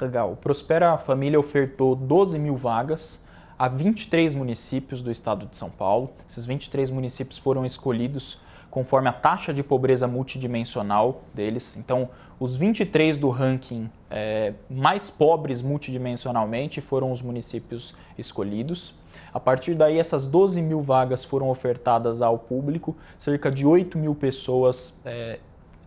Legal. 0.01 0.31
O 0.31 0.35
Prospera 0.35 0.97
Família 0.97 1.39
ofertou 1.39 1.95
12 1.95 2.39
mil 2.39 2.57
vagas 2.57 3.23
a 3.57 3.67
23 3.67 4.35
municípios 4.35 5.01
do 5.01 5.11
estado 5.11 5.45
de 5.45 5.55
São 5.55 5.69
Paulo. 5.69 6.11
Esses 6.29 6.45
23 6.45 6.89
municípios 6.89 7.37
foram 7.37 7.65
escolhidos 7.65 8.39
conforme 8.69 9.07
a 9.07 9.13
taxa 9.13 9.53
de 9.53 9.63
pobreza 9.63 10.05
multidimensional 10.05 11.21
deles. 11.33 11.77
Então, 11.77 12.09
os 12.37 12.57
23 12.57 13.15
do 13.15 13.29
ranking 13.29 13.89
é, 14.09 14.53
mais 14.69 15.09
pobres 15.09 15.61
multidimensionalmente 15.61 16.81
foram 16.81 17.13
os 17.13 17.21
municípios 17.21 17.95
escolhidos. 18.17 18.93
A 19.33 19.39
partir 19.39 19.75
daí, 19.75 19.97
essas 19.97 20.27
12 20.27 20.61
mil 20.61 20.81
vagas 20.81 21.23
foram 21.23 21.49
ofertadas 21.49 22.21
ao 22.21 22.37
público, 22.37 22.97
cerca 23.17 23.49
de 23.49 23.65
8 23.65 23.97
mil 23.97 24.13
pessoas 24.13 24.99
é, 25.05 25.39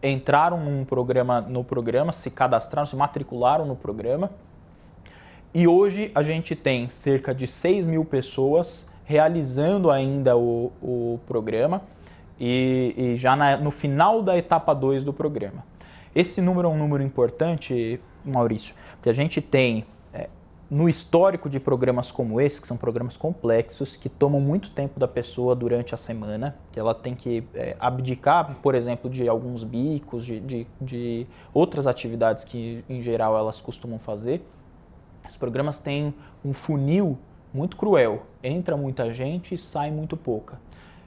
entraram 0.02 0.58
num 0.58 0.84
programa, 0.84 1.42
no 1.42 1.62
programa, 1.62 2.12
se 2.12 2.30
cadastraram, 2.30 2.87
se 2.87 2.96
matricularam 2.96 3.66
no 3.66 3.76
programa. 3.76 4.30
E 5.58 5.66
hoje 5.66 6.12
a 6.14 6.22
gente 6.22 6.54
tem 6.54 6.88
cerca 6.88 7.34
de 7.34 7.44
6 7.44 7.84
mil 7.84 8.04
pessoas 8.04 8.88
realizando 9.04 9.90
ainda 9.90 10.36
o, 10.36 10.70
o 10.80 11.18
programa 11.26 11.82
e, 12.38 12.94
e 12.96 13.16
já 13.16 13.34
na, 13.34 13.56
no 13.56 13.72
final 13.72 14.22
da 14.22 14.38
etapa 14.38 14.72
2 14.72 15.02
do 15.02 15.12
programa. 15.12 15.64
Esse 16.14 16.40
número 16.40 16.68
é 16.68 16.70
um 16.70 16.78
número 16.78 17.02
importante, 17.02 18.00
Maurício, 18.24 18.72
porque 18.92 19.08
a 19.10 19.12
gente 19.12 19.42
tem 19.42 19.84
é, 20.14 20.28
no 20.70 20.88
histórico 20.88 21.50
de 21.50 21.58
programas 21.58 22.12
como 22.12 22.40
esse, 22.40 22.60
que 22.60 22.66
são 22.68 22.76
programas 22.76 23.16
complexos, 23.16 23.96
que 23.96 24.08
tomam 24.08 24.40
muito 24.40 24.70
tempo 24.70 25.00
da 25.00 25.08
pessoa 25.08 25.56
durante 25.56 25.92
a 25.92 25.98
semana, 25.98 26.54
que 26.70 26.78
ela 26.78 26.94
tem 26.94 27.16
que 27.16 27.42
é, 27.52 27.74
abdicar, 27.80 28.58
por 28.62 28.76
exemplo, 28.76 29.10
de 29.10 29.28
alguns 29.28 29.64
bicos, 29.64 30.24
de, 30.24 30.38
de, 30.38 30.66
de 30.80 31.26
outras 31.52 31.88
atividades 31.88 32.44
que 32.44 32.84
em 32.88 33.02
geral 33.02 33.36
elas 33.36 33.60
costumam 33.60 33.98
fazer 33.98 34.40
os 35.28 35.37
programas 35.37 35.78
têm 35.78 36.14
um 36.44 36.52
funil 36.52 37.18
muito 37.52 37.76
cruel. 37.76 38.23
Entra 38.42 38.76
muita 38.76 39.12
gente 39.12 39.54
e 39.54 39.58
sai 39.58 39.90
muito 39.90 40.16
pouca. 40.16 40.58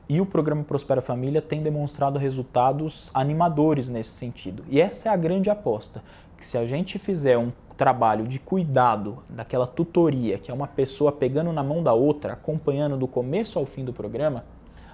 E 0.07 0.19
o 0.19 0.25
programa 0.25 0.63
Prospera 0.63 1.01
Família 1.01 1.41
tem 1.41 1.63
demonstrado 1.63 2.19
resultados 2.19 3.09
animadores 3.13 3.87
nesse 3.87 4.11
sentido. 4.11 4.63
E 4.69 4.79
essa 4.81 5.09
é 5.09 5.11
a 5.11 5.15
grande 5.15 5.49
aposta, 5.49 6.03
que 6.37 6.45
se 6.45 6.57
a 6.57 6.65
gente 6.65 6.99
fizer 6.99 7.37
um 7.37 7.51
trabalho 7.77 8.27
de 8.27 8.37
cuidado, 8.37 9.23
daquela 9.29 9.65
tutoria, 9.65 10.37
que 10.37 10.51
é 10.51 10.53
uma 10.53 10.67
pessoa 10.67 11.11
pegando 11.11 11.51
na 11.53 11.63
mão 11.63 11.81
da 11.81 11.93
outra, 11.93 12.33
acompanhando 12.33 12.97
do 12.97 13.07
começo 13.07 13.57
ao 13.57 13.65
fim 13.65 13.85
do 13.85 13.93
programa, 13.93 14.43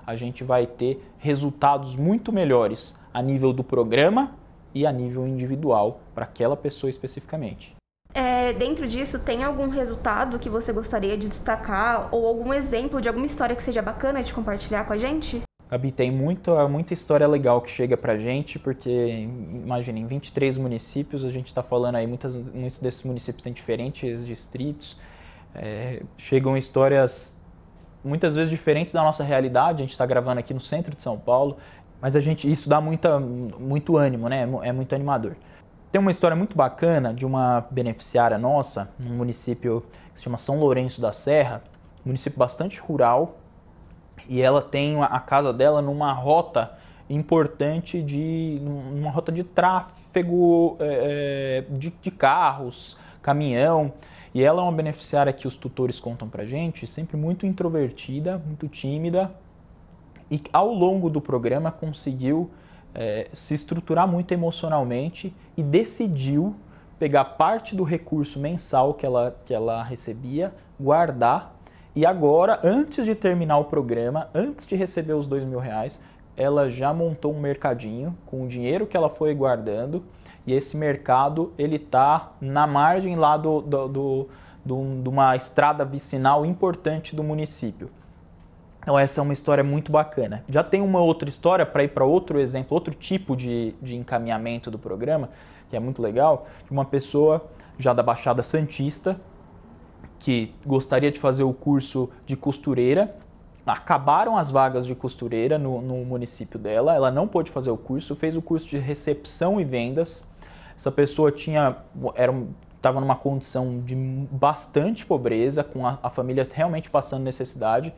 a 0.05 0.15
gente 0.15 0.43
vai 0.43 0.65
ter 0.65 1.03
resultados 1.17 1.95
muito 1.95 2.31
melhores 2.31 2.97
a 3.13 3.21
nível 3.21 3.51
do 3.51 3.63
programa 3.63 4.35
e 4.73 4.85
a 4.85 4.91
nível 4.91 5.27
individual 5.27 5.99
para 6.13 6.23
aquela 6.23 6.55
pessoa 6.55 6.89
especificamente. 6.89 7.76
É, 8.13 8.53
dentro 8.53 8.87
disso, 8.87 9.19
tem 9.19 9.43
algum 9.43 9.67
resultado 9.67 10.39
que 10.39 10.49
você 10.49 10.73
gostaria 10.73 11.17
de 11.17 11.27
destacar 11.27 12.09
ou 12.11 12.25
algum 12.25 12.53
exemplo 12.53 13.01
de 13.01 13.07
alguma 13.07 13.25
história 13.25 13.55
que 13.55 13.61
seja 13.61 13.81
bacana 13.81 14.23
de 14.23 14.33
compartilhar 14.33 14.85
com 14.85 14.93
a 14.93 14.97
gente? 14.97 15.41
Gabi, 15.69 15.91
tem 15.91 16.09
muita, 16.09 16.67
muita 16.67 16.93
história 16.93 17.27
legal 17.27 17.61
que 17.61 17.69
chega 17.69 17.97
pra 17.97 18.17
gente, 18.17 18.57
porque, 18.57 18.89
imagine, 18.89 19.99
em 19.99 20.07
23 20.07 20.57
municípios, 20.57 21.25
a 21.25 21.29
gente 21.29 21.47
está 21.47 21.61
falando 21.61 21.95
aí, 21.95 22.07
muitas, 22.07 22.33
muitos 22.33 22.79
desses 22.79 23.03
municípios 23.03 23.43
têm 23.43 23.51
diferentes 23.51 24.25
distritos, 24.25 24.97
é, 25.53 26.03
chegam 26.17 26.55
histórias 26.55 27.37
muitas 28.03 28.35
vezes 28.35 28.49
diferentes 28.49 28.93
da 28.93 29.03
nossa 29.03 29.25
realidade, 29.25 29.83
a 29.83 29.85
gente 29.85 29.91
está 29.91 30.05
gravando 30.05 30.39
aqui 30.39 30.53
no 30.53 30.61
centro 30.61 30.95
de 30.95 31.03
São 31.03 31.17
Paulo, 31.17 31.57
mas 32.01 32.15
a 32.15 32.21
gente, 32.21 32.49
isso 32.49 32.69
dá 32.69 32.79
muita, 32.79 33.19
muito 33.19 33.97
ânimo, 33.97 34.29
né? 34.29 34.47
É 34.63 34.71
muito 34.71 34.93
animador. 34.95 35.35
Tem 35.97 35.99
uma 35.99 36.11
história 36.11 36.37
muito 36.37 36.55
bacana 36.55 37.11
de 37.11 37.25
uma 37.25 37.65
beneficiária 37.71 38.37
nossa, 38.37 38.93
num 38.99 39.15
município 39.15 39.83
que 40.13 40.19
se 40.19 40.25
chama 40.25 40.37
São 40.37 40.59
Lourenço 40.59 41.01
da 41.01 41.11
Serra, 41.11 41.63
município 42.05 42.37
bastante 42.37 42.79
rural, 42.79 43.37
e 44.29 44.39
ela 44.39 44.61
tem 44.61 45.01
a 45.01 45.19
casa 45.19 45.51
dela 45.51 45.81
numa 45.81 46.13
rota 46.13 46.71
importante 47.09 47.99
de 48.03 48.61
uma 48.63 49.09
rota 49.09 49.31
de 49.31 49.43
tráfego 49.43 50.77
é, 50.79 51.65
é, 51.67 51.73
de, 51.75 51.91
de, 51.99 52.11
carros, 52.11 52.95
caminhão. 53.19 53.91
E 54.35 54.43
ela 54.43 54.61
é 54.61 54.63
uma 54.65 54.71
beneficiária 54.71 55.33
que 55.33 55.47
os 55.47 55.55
tutores 55.55 55.99
contam 55.99 56.29
pra 56.29 56.43
gente, 56.45 56.85
sempre 56.85 57.17
muito 57.17 57.47
introvertida, 57.47 58.37
muito 58.37 58.67
tímida, 58.67 59.31
e 60.29 60.43
ao 60.53 60.71
longo 60.71 61.09
do 61.09 61.19
programa 61.19 61.71
conseguiu 61.71 62.51
é, 62.97 63.29
se 63.31 63.53
estruturar 63.53 64.07
muito 64.07 64.33
emocionalmente 64.33 65.33
e 65.55 65.63
decidiu 65.63 66.55
pegar 66.99 67.23
parte 67.23 67.75
do 67.75 67.83
recurso 67.83 68.39
mensal 68.39 68.95
que 68.95 69.05
ela, 69.05 69.39
que 69.45 69.53
ela 69.53 69.83
recebia, 69.83 70.51
guardar 70.79 71.57
e 71.97 72.05
agora, 72.05 72.59
antes 72.63 73.05
de 73.05 73.15
terminar 73.15 73.57
o 73.57 73.65
programa, 73.65 74.29
antes 74.31 74.67
de 74.67 74.75
receber 74.75 75.13
os 75.13 75.25
dois 75.25 75.43
mil 75.43 75.57
reais, 75.57 75.99
ela 76.35 76.69
já 76.69 76.93
montou 76.93 77.33
um 77.33 77.39
mercadinho 77.39 78.15
com 78.27 78.43
o 78.43 78.47
dinheiro 78.47 78.85
que 78.85 78.95
ela 78.95 79.09
foi 79.09 79.33
guardando 79.33 80.03
e 80.45 80.53
esse 80.53 80.77
mercado 80.77 81.51
ele 81.57 81.77
está 81.77 82.33
na 82.39 82.67
margem 82.67 83.15
lá 83.15 83.35
do, 83.35 83.61
do, 83.61 83.87
do, 83.87 84.29
do, 84.63 85.01
de 85.01 85.09
uma 85.09 85.35
estrada 85.35 85.83
vicinal 85.83 86.45
importante 86.45 87.15
do 87.15 87.23
município. 87.23 87.89
Então 88.81 88.97
essa 88.97 89.19
é 89.19 89.23
uma 89.23 89.33
história 89.33 89.63
muito 89.63 89.91
bacana. 89.91 90.43
Já 90.47 90.63
tem 90.63 90.81
uma 90.81 91.01
outra 91.01 91.27
história 91.27 91.65
para 91.65 91.83
ir 91.83 91.89
para 91.89 92.05
outro 92.05 92.39
exemplo, 92.39 92.73
outro 92.73 92.93
tipo 92.93 93.35
de, 93.35 93.73
de 93.81 93.95
encaminhamento 93.95 94.71
do 94.71 94.79
programa, 94.79 95.29
que 95.69 95.75
é 95.75 95.79
muito 95.79 96.01
legal, 96.01 96.47
de 96.65 96.71
uma 96.71 96.85
pessoa 96.85 97.45
já 97.77 97.93
da 97.93 98.01
Baixada 98.01 98.41
Santista, 98.41 99.19
que 100.19 100.53
gostaria 100.65 101.11
de 101.11 101.19
fazer 101.19 101.43
o 101.43 101.53
curso 101.53 102.09
de 102.25 102.35
costureira. 102.35 103.15
Acabaram 103.65 104.37
as 104.37 104.49
vagas 104.49 104.85
de 104.85 104.95
costureira 104.95 105.57
no, 105.57 105.81
no 105.81 106.05
município 106.05 106.57
dela, 106.57 106.95
ela 106.95 107.11
não 107.11 107.27
pôde 107.27 107.51
fazer 107.51 107.69
o 107.69 107.77
curso, 107.77 108.15
fez 108.15 108.37
o 108.37 108.41
curso 108.41 108.67
de 108.69 108.77
recepção 108.77 109.59
e 109.59 109.65
vendas. 109.65 110.25
Essa 110.77 110.91
pessoa 110.91 111.31
tinha 111.31 111.75
era 112.15 112.33
estava 112.77 113.01
numa 113.01 113.15
condição 113.15 113.81
de 113.81 113.95
bastante 113.95 115.05
pobreza, 115.05 115.63
com 115.63 115.85
a, 115.85 115.99
a 116.01 116.09
família 116.09 116.47
realmente 116.49 116.89
passando 116.89 117.23
necessidade, 117.23 117.93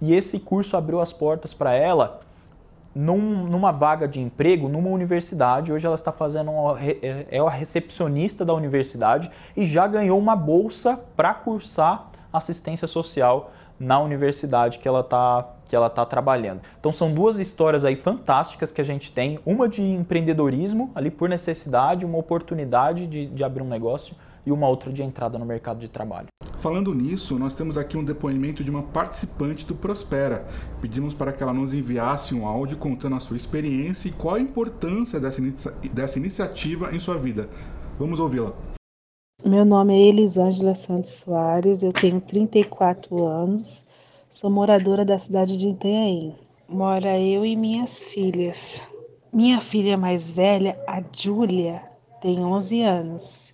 e 0.00 0.14
esse 0.14 0.40
curso 0.40 0.76
abriu 0.76 1.00
as 1.00 1.12
portas 1.12 1.54
para 1.54 1.72
ela 1.74 2.20
num, 2.94 3.44
numa 3.44 3.72
vaga 3.72 4.06
de 4.06 4.20
emprego 4.20 4.68
numa 4.68 4.88
universidade. 4.88 5.72
Hoje 5.72 5.86
ela 5.86 5.94
está 5.94 6.12
fazendo 6.12 6.50
uma, 6.50 6.80
é, 6.80 7.26
é 7.30 7.38
a 7.38 7.48
recepcionista 7.48 8.44
da 8.44 8.54
universidade 8.54 9.30
e 9.56 9.66
já 9.66 9.86
ganhou 9.86 10.18
uma 10.18 10.36
bolsa 10.36 11.00
para 11.16 11.34
cursar 11.34 12.10
assistência 12.32 12.86
social 12.86 13.50
na 13.78 13.98
universidade 13.98 14.78
que 14.78 14.86
ela 14.86 15.00
está 15.00 15.50
que 15.66 15.74
ela 15.74 15.88
tá 15.88 16.04
trabalhando. 16.04 16.60
Então 16.78 16.92
são 16.92 17.12
duas 17.12 17.38
histórias 17.38 17.86
aí 17.86 17.96
fantásticas 17.96 18.70
que 18.70 18.82
a 18.82 18.84
gente 18.84 19.10
tem, 19.10 19.40
uma 19.46 19.66
de 19.66 19.80
empreendedorismo 19.82 20.92
ali 20.94 21.10
por 21.10 21.26
necessidade, 21.26 22.04
uma 22.04 22.18
oportunidade 22.18 23.06
de, 23.06 23.26
de 23.26 23.42
abrir 23.42 23.62
um 23.62 23.68
negócio 23.68 24.14
e 24.46 24.52
uma 24.52 24.68
outra 24.68 24.92
de 24.92 25.02
entrada 25.02 25.38
no 25.38 25.46
mercado 25.46 25.80
de 25.80 25.88
trabalho. 25.88 26.28
Falando 26.58 26.94
nisso, 26.94 27.38
nós 27.38 27.54
temos 27.54 27.76
aqui 27.76 27.96
um 27.96 28.04
depoimento 28.04 28.64
de 28.64 28.70
uma 28.70 28.82
participante 28.82 29.66
do 29.66 29.74
Prospera. 29.74 30.46
Pedimos 30.80 31.12
para 31.12 31.32
que 31.32 31.42
ela 31.42 31.52
nos 31.52 31.74
enviasse 31.74 32.34
um 32.34 32.46
áudio 32.46 32.78
contando 32.78 33.16
a 33.16 33.20
sua 33.20 33.36
experiência 33.36 34.08
e 34.08 34.12
qual 34.12 34.36
a 34.36 34.40
importância 34.40 35.20
dessa, 35.20 35.40
inicia 35.40 35.72
dessa 35.92 36.18
iniciativa 36.18 36.94
em 36.94 36.98
sua 36.98 37.18
vida. 37.18 37.48
Vamos 37.98 38.18
ouvi-la. 38.18 38.54
Meu 39.44 39.64
nome 39.64 39.94
é 39.94 40.06
Elisângela 40.06 40.74
Santos 40.74 41.20
Soares, 41.20 41.82
eu 41.82 41.92
tenho 41.92 42.18
34 42.18 43.26
anos, 43.26 43.84
sou 44.30 44.48
moradora 44.48 45.04
da 45.04 45.18
cidade 45.18 45.58
de 45.58 45.68
Itanhaém. 45.68 46.34
Mora 46.66 47.20
eu 47.20 47.44
e 47.44 47.54
minhas 47.54 48.06
filhas. 48.06 48.82
Minha 49.30 49.60
filha 49.60 49.98
mais 49.98 50.32
velha, 50.32 50.78
a 50.88 51.02
Júlia, 51.12 51.82
tem 52.22 52.42
11 52.42 52.82
anos 52.82 53.53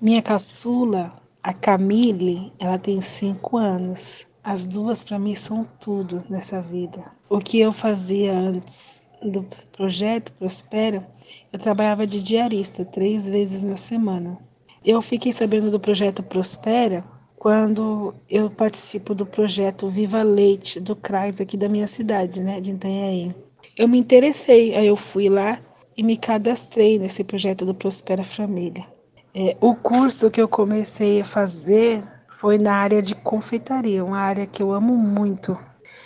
minha 0.00 0.22
caçula, 0.22 1.12
a 1.42 1.52
Camille, 1.52 2.52
ela 2.58 2.78
tem 2.78 3.00
cinco 3.00 3.56
anos. 3.56 4.26
As 4.42 4.66
duas 4.66 5.04
para 5.04 5.18
mim 5.18 5.34
são 5.34 5.66
tudo 5.78 6.24
nessa 6.28 6.60
vida. 6.60 7.04
O 7.28 7.38
que 7.38 7.60
eu 7.60 7.72
fazia 7.72 8.32
antes 8.32 9.02
do 9.22 9.46
projeto 9.72 10.32
Prospera, 10.32 11.06
eu 11.52 11.58
trabalhava 11.58 12.06
de 12.06 12.22
diarista 12.22 12.84
três 12.84 13.28
vezes 13.28 13.62
na 13.62 13.76
semana. 13.76 14.38
Eu 14.84 15.02
fiquei 15.02 15.32
sabendo 15.32 15.70
do 15.70 15.78
projeto 15.78 16.22
Prospera 16.22 17.04
quando 17.36 18.14
eu 18.28 18.50
participo 18.50 19.14
do 19.14 19.24
projeto 19.24 19.88
Viva 19.88 20.22
Leite 20.22 20.80
do 20.80 20.96
CRAS 20.96 21.40
aqui 21.40 21.56
da 21.56 21.68
minha 21.68 21.86
cidade, 21.86 22.42
né, 22.42 22.60
de 22.60 22.72
Itanhaém. 22.72 23.34
Eu 23.76 23.88
me 23.88 23.98
interessei, 23.98 24.74
aí 24.74 24.86
eu 24.86 24.96
fui 24.96 25.28
lá 25.28 25.58
e 25.96 26.02
me 26.02 26.16
cadastrei 26.16 26.98
nesse 26.98 27.24
projeto 27.24 27.64
do 27.64 27.74
Prospera 27.74 28.24
Família. 28.24 28.86
É, 29.32 29.56
o 29.60 29.76
curso 29.76 30.28
que 30.28 30.42
eu 30.42 30.48
comecei 30.48 31.20
a 31.20 31.24
fazer 31.24 32.02
foi 32.28 32.58
na 32.58 32.74
área 32.74 33.00
de 33.00 33.14
confeitaria, 33.14 34.04
uma 34.04 34.18
área 34.18 34.44
que 34.44 34.60
eu 34.60 34.72
amo 34.72 34.96
muito. 34.96 35.56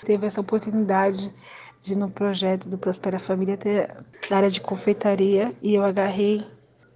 Teve 0.05 0.27
essa 0.27 0.43
oportunidade 0.43 1.33
de 1.81 1.97
no 1.97 2.11
projeto 2.11 2.69
do 2.69 2.77
Prospera 2.77 3.19
Família 3.19 3.57
ter 3.57 3.97
na 4.31 4.37
área 4.37 4.51
de 4.51 4.61
confeitaria 4.61 5.55
e 5.63 5.75
eu 5.75 5.83
agarrei 5.83 6.47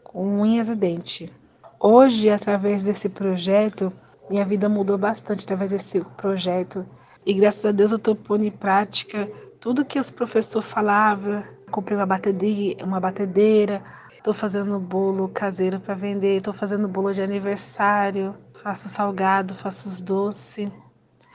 com 0.05 0.43
unhas 0.43 0.69
e 0.69 0.75
dente. 0.75 1.33
Hoje, 1.81 2.29
através 2.29 2.83
desse 2.83 3.09
projeto, 3.09 3.91
minha 4.29 4.45
vida 4.45 4.69
mudou 4.69 4.99
bastante 4.99 5.45
através 5.45 5.71
desse 5.71 6.01
projeto 6.19 6.85
e 7.25 7.33
graças 7.33 7.65
a 7.65 7.73
Deus 7.73 7.91
eu 7.91 7.97
estou 7.97 8.15
pondo 8.15 8.45
em 8.45 8.51
prática 8.51 9.31
tudo 9.59 9.85
que 9.85 9.99
os 9.99 10.11
professores 10.11 10.69
falavam. 10.69 11.43
Comprei 11.71 11.97
uma 11.97 13.01
batedeira 13.01 13.83
Estou 14.19 14.35
fazendo 14.35 14.79
bolo 14.81 15.29
caseiro 15.29 15.79
para 15.79 15.95
vender, 15.95 16.39
estou 16.39 16.53
fazendo 16.53 16.89
bolo 16.89 17.15
de 17.15 17.23
aniversário, 17.23 18.35
faço 18.63 18.89
salgado, 18.89 19.55
faço 19.55 19.89
os 19.89 20.03
doces, 20.03 20.71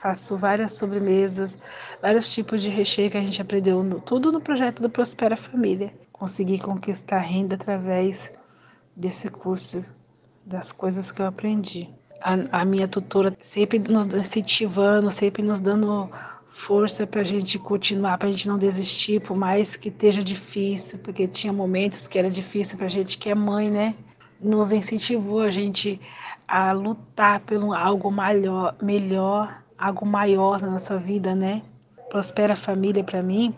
faço 0.00 0.36
várias 0.36 0.74
sobremesas, 0.74 1.58
vários 2.00 2.30
tipos 2.30 2.62
de 2.62 2.68
recheio 2.68 3.10
que 3.10 3.16
a 3.16 3.22
gente 3.22 3.40
aprendeu, 3.40 3.82
no, 3.82 4.00
tudo 4.00 4.30
no 4.30 4.38
projeto 4.38 4.82
do 4.82 4.90
Prospera 4.90 5.34
Família. 5.34 5.94
Consegui 6.12 6.58
conquistar 6.58 7.20
renda 7.20 7.54
através 7.54 8.30
desse 8.94 9.30
curso, 9.30 9.82
das 10.44 10.70
coisas 10.70 11.10
que 11.10 11.22
eu 11.22 11.26
aprendi. 11.26 11.88
A, 12.20 12.60
a 12.60 12.64
minha 12.66 12.86
tutora 12.86 13.34
sempre 13.40 13.78
nos 13.78 14.06
incentivando, 14.14 15.10
sempre 15.10 15.42
nos 15.42 15.58
dando 15.58 16.10
força 16.54 17.04
para 17.04 17.20
a 17.20 17.24
gente 17.24 17.58
continuar, 17.58 18.16
para 18.16 18.28
a 18.28 18.30
gente 18.30 18.46
não 18.46 18.56
desistir, 18.56 19.20
por 19.20 19.36
mais 19.36 19.76
que 19.76 19.88
esteja 19.88 20.22
difícil, 20.22 21.00
porque 21.00 21.26
tinha 21.26 21.52
momentos 21.52 22.06
que 22.06 22.16
era 22.16 22.30
difícil 22.30 22.78
para 22.78 22.86
a 22.86 22.90
gente 22.90 23.18
que 23.18 23.28
é 23.28 23.34
mãe, 23.34 23.70
né? 23.70 23.96
Nos 24.40 24.70
incentivou 24.70 25.40
a 25.40 25.50
gente 25.50 26.00
a 26.46 26.70
lutar 26.70 27.40
pelo 27.40 27.74
algo 27.74 28.10
maior, 28.10 28.76
melhor, 28.80 29.62
algo 29.76 30.06
maior 30.06 30.62
na 30.62 30.70
nossa 30.70 30.96
vida, 30.96 31.34
né? 31.34 31.62
Prospera 32.08 32.54
Família 32.54 33.02
para 33.02 33.20
mim 33.20 33.52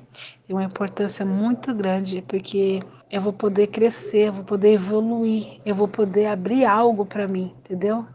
tem 0.47 0.57
uma 0.57 0.65
importância 0.65 1.25
muito 1.25 1.75
grande, 1.75 2.25
porque 2.27 2.81
eu 3.11 3.21
vou 3.21 3.33
poder 3.33 3.67
crescer, 3.67 4.29
eu 4.29 4.33
vou 4.33 4.45
poder 4.45 4.73
evoluir, 4.73 5.61
eu 5.67 5.75
vou 5.75 5.87
poder 5.87 6.27
abrir 6.27 6.65
algo 6.65 7.05
para 7.05 7.29
mim, 7.29 7.53
entendeu? 7.59 8.07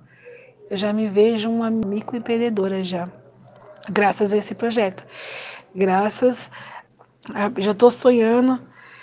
Eu 0.68 0.76
já 0.76 0.92
me 0.92 1.08
vejo 1.08 1.52
uma 1.52 1.70
microempreendedora 1.70 2.84
já 2.84 3.08
graças 3.90 4.34
a 4.34 4.38
esse 4.38 4.56
projeto. 4.56 5.06
Graças, 5.74 6.52
a, 7.34 7.52
já 7.62 7.72
estou 7.72 7.92
sonhando 7.92 8.60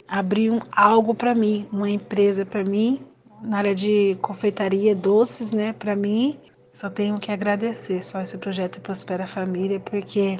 abrir 0.08 0.50
um, 0.50 0.58
algo 0.72 1.14
para 1.14 1.34
mim, 1.34 1.68
uma 1.70 1.90
empresa 1.90 2.46
para 2.46 2.64
mim, 2.64 3.02
na 3.42 3.58
área 3.58 3.74
de 3.74 4.16
confeitaria, 4.22 4.94
doces, 4.94 5.52
né, 5.52 5.72
para 5.72 5.94
mim. 5.94 6.38
Só 6.72 6.88
tenho 6.88 7.18
que 7.18 7.30
agradecer 7.30 8.02
só 8.02 8.20
esse 8.22 8.38
projeto 8.38 8.80
Prospera 8.80 9.26
Família, 9.26 9.80
porque 9.80 10.38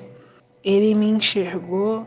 ele 0.65 0.95
me 0.95 1.07
enxergou, 1.07 2.07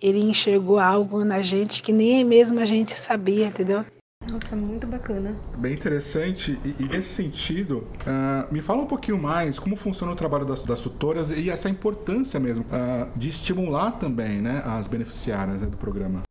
ele 0.00 0.20
enxergou 0.20 0.78
algo 0.78 1.24
na 1.24 1.42
gente 1.42 1.82
que 1.82 1.92
nem 1.92 2.24
mesmo 2.24 2.60
a 2.60 2.64
gente 2.64 2.98
sabia, 2.98 3.46
entendeu? 3.46 3.84
Nossa, 4.30 4.56
muito 4.56 4.86
bacana. 4.86 5.36
Bem 5.56 5.72
interessante. 5.72 6.58
E, 6.64 6.84
e 6.84 6.88
nesse 6.88 7.08
sentido, 7.14 7.86
uh, 8.02 8.52
me 8.52 8.60
fala 8.60 8.82
um 8.82 8.86
pouquinho 8.86 9.18
mais 9.18 9.58
como 9.58 9.76
funciona 9.76 10.12
o 10.12 10.16
trabalho 10.16 10.44
das, 10.44 10.60
das 10.60 10.80
tutoras 10.80 11.30
e 11.30 11.48
essa 11.48 11.68
importância 11.68 12.40
mesmo 12.40 12.64
uh, 12.64 13.16
de 13.16 13.28
estimular 13.28 13.92
também 13.92 14.40
né, 14.40 14.62
as 14.64 14.86
beneficiárias 14.86 15.62
né, 15.62 15.68
do 15.68 15.76
programa. 15.76 16.22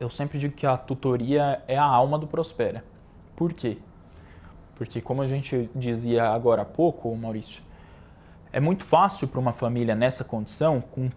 Eu 0.00 0.10
sempre 0.10 0.38
digo 0.38 0.54
que 0.54 0.66
a 0.66 0.76
tutoria 0.76 1.62
é 1.68 1.76
a 1.76 1.84
alma 1.84 2.18
do 2.18 2.26
Prospera. 2.26 2.84
Por 3.36 3.52
quê? 3.52 3.78
Porque, 4.76 5.00
como 5.00 5.22
a 5.22 5.26
gente 5.26 5.70
dizia 5.74 6.28
agora 6.28 6.62
há 6.62 6.64
pouco, 6.64 7.14
Maurício, 7.14 7.62
é 8.52 8.60
muito 8.60 8.84
fácil 8.84 9.28
para 9.28 9.38
uma 9.38 9.52
família 9.52 9.94
nessa 9.94 10.24
condição, 10.24 10.80
com 10.80 11.10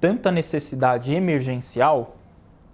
tanta 0.00 0.30
necessidade 0.30 1.12
emergencial, 1.14 2.16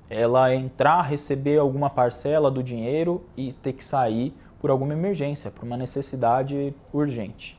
ela 0.09 0.55
entrar, 0.55 1.03
receber 1.03 1.59
alguma 1.59 1.91
parcela 1.91 2.51
do 2.51 2.63
dinheiro 2.63 3.25
e 3.37 3.53
ter 3.53 3.73
que 3.73 3.85
sair 3.85 4.35
por 4.61 4.71
alguma 4.71 4.93
emergência, 4.93 5.51
por 5.51 5.65
uma 5.65 5.77
necessidade 5.77 6.75
urgente. 6.93 7.59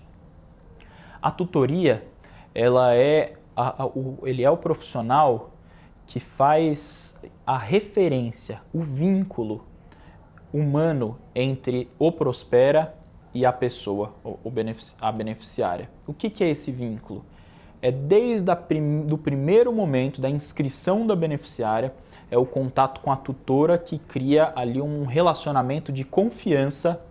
A 1.21 1.31
tutoria, 1.31 2.03
ela 2.53 2.95
é 2.95 3.33
a, 3.55 3.83
a, 3.83 3.85
o, 3.85 4.19
ele 4.23 4.43
é 4.43 4.49
o 4.49 4.57
profissional 4.57 5.51
que 6.05 6.19
faz 6.19 7.21
a 7.45 7.57
referência, 7.57 8.61
o 8.73 8.81
vínculo 8.81 9.65
humano 10.53 11.17
entre 11.35 11.89
o 11.99 12.11
prospera 12.11 12.95
e 13.33 13.45
a 13.45 13.51
pessoa, 13.51 14.13
o, 14.23 14.49
benefici 14.49 14.95
a 15.01 15.11
beneficiária. 15.11 15.89
O 16.07 16.13
que, 16.13 16.29
que 16.29 16.43
é 16.43 16.49
esse 16.49 16.71
vínculo? 16.71 17.25
É 17.81 17.91
desde 17.91 18.49
o 18.49 18.55
prim 18.55 19.05
do 19.05 19.17
primeiro 19.17 19.71
momento 19.71 20.21
da 20.21 20.29
inscrição 20.29 21.05
da 21.05 21.15
beneficiária 21.15 21.93
é 22.29 22.37
o 22.37 22.45
contato 22.45 23.01
com 23.01 23.11
a 23.11 23.15
tutora 23.15 23.77
que 23.77 23.97
cria 23.97 24.51
ali 24.55 24.81
um 24.81 25.05
relacionamento 25.05 25.91
de 25.91 26.03
confiança 26.03 27.01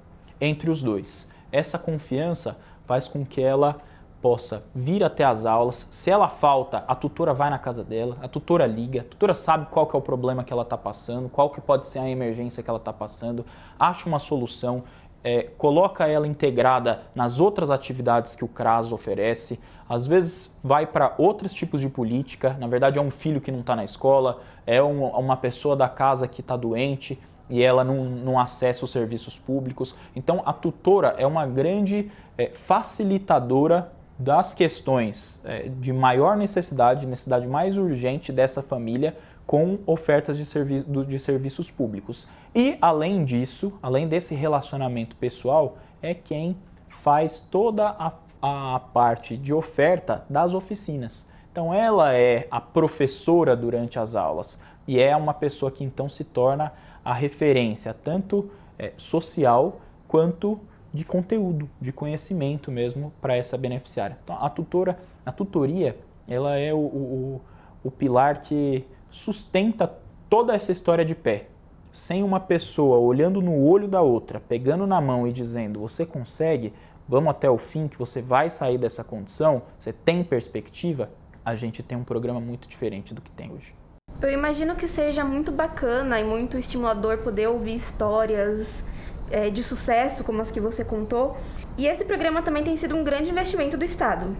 entre 0.40 0.70
os 0.70 0.82
dois. 0.82 1.30
Essa 1.50 1.78
confiança 1.78 2.58
faz 2.86 3.08
com 3.08 3.24
que 3.24 3.40
ela 3.40 3.80
possa 4.20 4.64
vir 4.74 5.04
até 5.04 5.24
as 5.24 5.46
aulas. 5.46 5.88
Se 5.90 6.10
ela 6.10 6.28
falta, 6.28 6.84
a 6.88 6.94
tutora 6.94 7.32
vai 7.32 7.48
na 7.48 7.58
casa 7.58 7.84
dela, 7.84 8.16
a 8.20 8.28
tutora 8.28 8.66
liga, 8.66 9.02
a 9.02 9.04
tutora 9.04 9.34
sabe 9.34 9.66
qual 9.70 9.86
que 9.86 9.94
é 9.94 9.98
o 9.98 10.02
problema 10.02 10.42
que 10.42 10.52
ela 10.52 10.62
está 10.62 10.76
passando, 10.76 11.28
qual 11.28 11.50
que 11.50 11.60
pode 11.60 11.86
ser 11.86 12.00
a 12.00 12.08
emergência 12.08 12.62
que 12.62 12.68
ela 12.68 12.78
está 12.78 12.92
passando, 12.92 13.44
acha 13.78 14.08
uma 14.08 14.18
solução, 14.18 14.82
é, 15.26 15.42
coloca 15.58 16.06
ela 16.06 16.24
integrada 16.24 17.02
nas 17.12 17.40
outras 17.40 17.68
atividades 17.68 18.36
que 18.36 18.44
o 18.44 18.48
CRAS 18.48 18.92
oferece. 18.92 19.58
Às 19.88 20.06
vezes 20.06 20.54
vai 20.62 20.86
para 20.86 21.16
outros 21.18 21.52
tipos 21.52 21.80
de 21.80 21.88
política, 21.88 22.56
na 22.60 22.68
verdade 22.68 23.00
é 23.00 23.02
um 23.02 23.10
filho 23.10 23.40
que 23.40 23.50
não 23.50 23.58
está 23.58 23.74
na 23.74 23.82
escola, 23.82 24.40
é 24.64 24.80
um, 24.80 25.04
uma 25.04 25.36
pessoa 25.36 25.74
da 25.74 25.88
casa 25.88 26.28
que 26.28 26.40
está 26.40 26.56
doente 26.56 27.18
e 27.50 27.60
ela 27.60 27.82
não, 27.82 28.04
não 28.04 28.38
acessa 28.38 28.84
os 28.84 28.92
serviços 28.92 29.36
públicos. 29.36 29.96
Então 30.14 30.44
a 30.46 30.52
tutora 30.52 31.16
é 31.18 31.26
uma 31.26 31.44
grande 31.44 32.08
é, 32.38 32.50
facilitadora 32.50 33.90
das 34.16 34.54
questões 34.54 35.42
é, 35.44 35.68
de 35.68 35.92
maior 35.92 36.36
necessidade, 36.36 37.04
necessidade 37.04 37.48
mais 37.48 37.76
urgente 37.76 38.30
dessa 38.30 38.62
família 38.62 39.16
com 39.46 39.78
ofertas 39.86 40.36
de, 40.36 40.44
servi 40.44 40.82
de 40.82 41.18
serviços 41.18 41.70
públicos. 41.70 42.26
E, 42.54 42.76
além 42.80 43.24
disso, 43.24 43.72
além 43.80 44.08
desse 44.08 44.34
relacionamento 44.34 45.14
pessoal, 45.16 45.78
é 46.02 46.14
quem 46.14 46.56
faz 46.88 47.40
toda 47.40 47.88
a, 47.88 48.12
a 48.42 48.80
parte 48.80 49.36
de 49.36 49.54
oferta 49.54 50.24
das 50.28 50.52
oficinas. 50.52 51.30
Então, 51.52 51.72
ela 51.72 52.12
é 52.12 52.48
a 52.50 52.60
professora 52.60 53.56
durante 53.56 53.98
as 53.98 54.14
aulas 54.14 54.60
e 54.86 55.00
é 55.00 55.16
uma 55.16 55.32
pessoa 55.32 55.70
que 55.70 55.84
então 55.84 56.08
se 56.08 56.24
torna 56.24 56.72
a 57.04 57.14
referência 57.14 57.94
tanto 57.94 58.50
é, 58.78 58.92
social 58.96 59.80
quanto 60.08 60.60
de 60.92 61.04
conteúdo, 61.04 61.68
de 61.80 61.92
conhecimento 61.92 62.70
mesmo 62.70 63.12
para 63.20 63.36
essa 63.36 63.56
beneficiária. 63.56 64.18
Então, 64.22 64.36
a 64.42 64.50
tutora, 64.50 64.98
a 65.24 65.32
tutoria, 65.32 65.96
ela 66.28 66.56
é 66.56 66.72
o, 66.72 66.78
o, 66.78 67.40
o 67.84 67.90
pilar 67.90 68.40
que 68.40 68.84
sustenta 69.10 69.92
toda 70.28 70.54
essa 70.54 70.72
história 70.72 71.04
de 71.04 71.14
pé. 71.14 71.48
Sem 71.92 72.22
uma 72.22 72.38
pessoa 72.38 72.98
olhando 72.98 73.40
no 73.40 73.64
olho 73.64 73.88
da 73.88 74.02
outra, 74.02 74.38
pegando 74.38 74.86
na 74.86 75.00
mão 75.00 75.26
e 75.26 75.32
dizendo: 75.32 75.80
você 75.80 76.04
consegue, 76.04 76.72
vamos 77.08 77.30
até 77.30 77.48
o 77.48 77.56
fim, 77.56 77.88
que 77.88 77.98
você 77.98 78.20
vai 78.20 78.50
sair 78.50 78.76
dessa 78.76 79.02
condição, 79.02 79.62
você 79.78 79.92
tem 79.92 80.22
perspectiva, 80.22 81.10
a 81.44 81.54
gente 81.54 81.82
tem 81.82 81.96
um 81.96 82.04
programa 82.04 82.40
muito 82.40 82.68
diferente 82.68 83.14
do 83.14 83.22
que 83.22 83.30
tem 83.30 83.50
hoje. 83.50 83.74
Eu 84.20 84.30
imagino 84.30 84.74
que 84.74 84.88
seja 84.88 85.24
muito 85.24 85.52
bacana 85.52 86.18
e 86.20 86.24
muito 86.24 86.58
estimulador 86.58 87.18
poder 87.18 87.48
ouvir 87.48 87.76
histórias 87.76 88.82
é, 89.30 89.50
de 89.50 89.62
sucesso, 89.62 90.24
como 90.24 90.40
as 90.40 90.50
que 90.50 90.60
você 90.60 90.84
contou. 90.84 91.36
E 91.76 91.86
esse 91.86 92.04
programa 92.04 92.42
também 92.42 92.64
tem 92.64 92.76
sido 92.76 92.96
um 92.96 93.04
grande 93.04 93.30
investimento 93.30 93.76
do 93.76 93.84
Estado. 93.84 94.36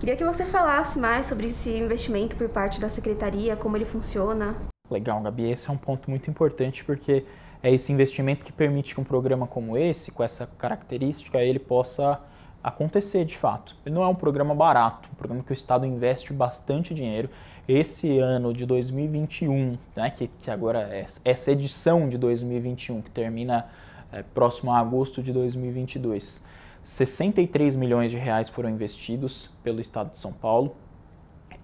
Queria 0.00 0.16
que 0.16 0.24
você 0.24 0.46
falasse 0.46 0.98
mais 0.98 1.26
sobre 1.26 1.48
esse 1.48 1.68
investimento 1.68 2.34
por 2.34 2.48
parte 2.48 2.80
da 2.80 2.88
Secretaria, 2.88 3.54
como 3.54 3.76
ele 3.76 3.84
funciona. 3.84 4.56
Legal, 4.90 5.20
Gabi. 5.20 5.50
Esse 5.50 5.68
é 5.68 5.72
um 5.74 5.76
ponto 5.76 6.08
muito 6.08 6.30
importante 6.30 6.82
porque 6.82 7.26
é 7.62 7.70
esse 7.70 7.92
investimento 7.92 8.42
que 8.42 8.50
permite 8.50 8.94
que 8.94 9.00
um 9.02 9.04
programa 9.04 9.46
como 9.46 9.76
esse, 9.76 10.10
com 10.10 10.24
essa 10.24 10.46
característica, 10.46 11.36
ele 11.42 11.58
possa 11.58 12.18
acontecer 12.64 13.26
de 13.26 13.36
fato. 13.36 13.76
Ele 13.84 13.94
não 13.94 14.02
é 14.02 14.06
um 14.06 14.14
programa 14.14 14.54
barato, 14.54 15.06
um 15.12 15.16
programa 15.16 15.44
que 15.44 15.52
o 15.52 15.54
Estado 15.54 15.84
investe 15.84 16.32
bastante 16.32 16.94
dinheiro. 16.94 17.28
Esse 17.68 18.18
ano 18.18 18.54
de 18.54 18.64
2021, 18.64 19.76
né, 19.94 20.08
que, 20.08 20.28
que 20.28 20.50
agora 20.50 20.80
é 20.90 21.04
essa 21.26 21.52
edição 21.52 22.08
de 22.08 22.16
2021, 22.16 23.02
que 23.02 23.10
termina 23.10 23.66
é, 24.10 24.22
próximo 24.22 24.72
a 24.72 24.78
agosto 24.78 25.22
de 25.22 25.30
2022, 25.30 26.42
63 26.82 27.76
milhões 27.76 28.10
de 28.10 28.16
reais 28.16 28.48
foram 28.48 28.70
investidos 28.70 29.50
pelo 29.62 29.80
Estado 29.80 30.10
de 30.10 30.18
São 30.18 30.32
Paulo. 30.32 30.74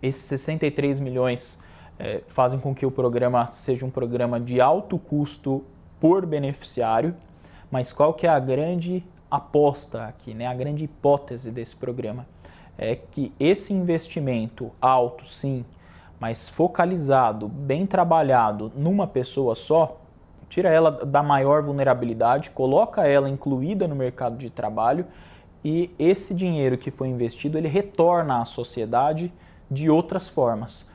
Esses 0.02 0.22
63 0.24 1.00
milhões 1.00 1.59
é, 1.98 2.22
fazem 2.29 2.61
com 2.61 2.74
que 2.74 2.85
o 2.85 2.90
programa 2.90 3.50
seja 3.50 3.87
um 3.87 3.90
programa 3.90 4.38
de 4.38 4.61
alto 4.61 4.98
custo 4.98 5.64
por 5.98 6.26
beneficiário, 6.26 7.14
mas 7.70 7.92
qual 7.92 8.12
que 8.12 8.26
é 8.26 8.31
a 8.31 8.38
grande 8.38 9.02
aposta 9.31 10.05
aqui, 10.05 10.35
né? 10.35 10.46
a 10.46 10.55
grande 10.55 10.85
hipótese 10.85 11.50
desse 11.50 11.74
programa? 11.74 12.26
É 12.76 12.94
que 12.94 13.33
esse 13.40 13.72
investimento 13.72 14.70
alto, 14.81 15.26
sim, 15.26 15.64
mas 16.20 16.48
focalizado, 16.48 17.48
bem 17.48 17.87
trabalhado 17.87 18.70
numa 18.76 19.07
pessoa 19.07 19.55
só, 19.55 19.98
tira 20.48 20.68
ela 20.68 20.90
da 20.90 21.22
maior 21.22 21.62
vulnerabilidade, 21.62 22.50
coloca 22.50 23.06
ela 23.06 23.28
incluída 23.28 23.87
no 23.88 23.94
mercado 23.94 24.37
de 24.37 24.50
trabalho 24.50 25.06
e 25.64 25.90
esse 25.98 26.35
dinheiro 26.35 26.78
que 26.78 26.90
foi 26.90 27.09
investido 27.09 27.59
ele 27.59 27.68
retorna 27.68 28.40
à 28.40 28.44
sociedade 28.44 29.32
de 29.70 29.90
outras 29.90 30.28
formas. 30.28 30.90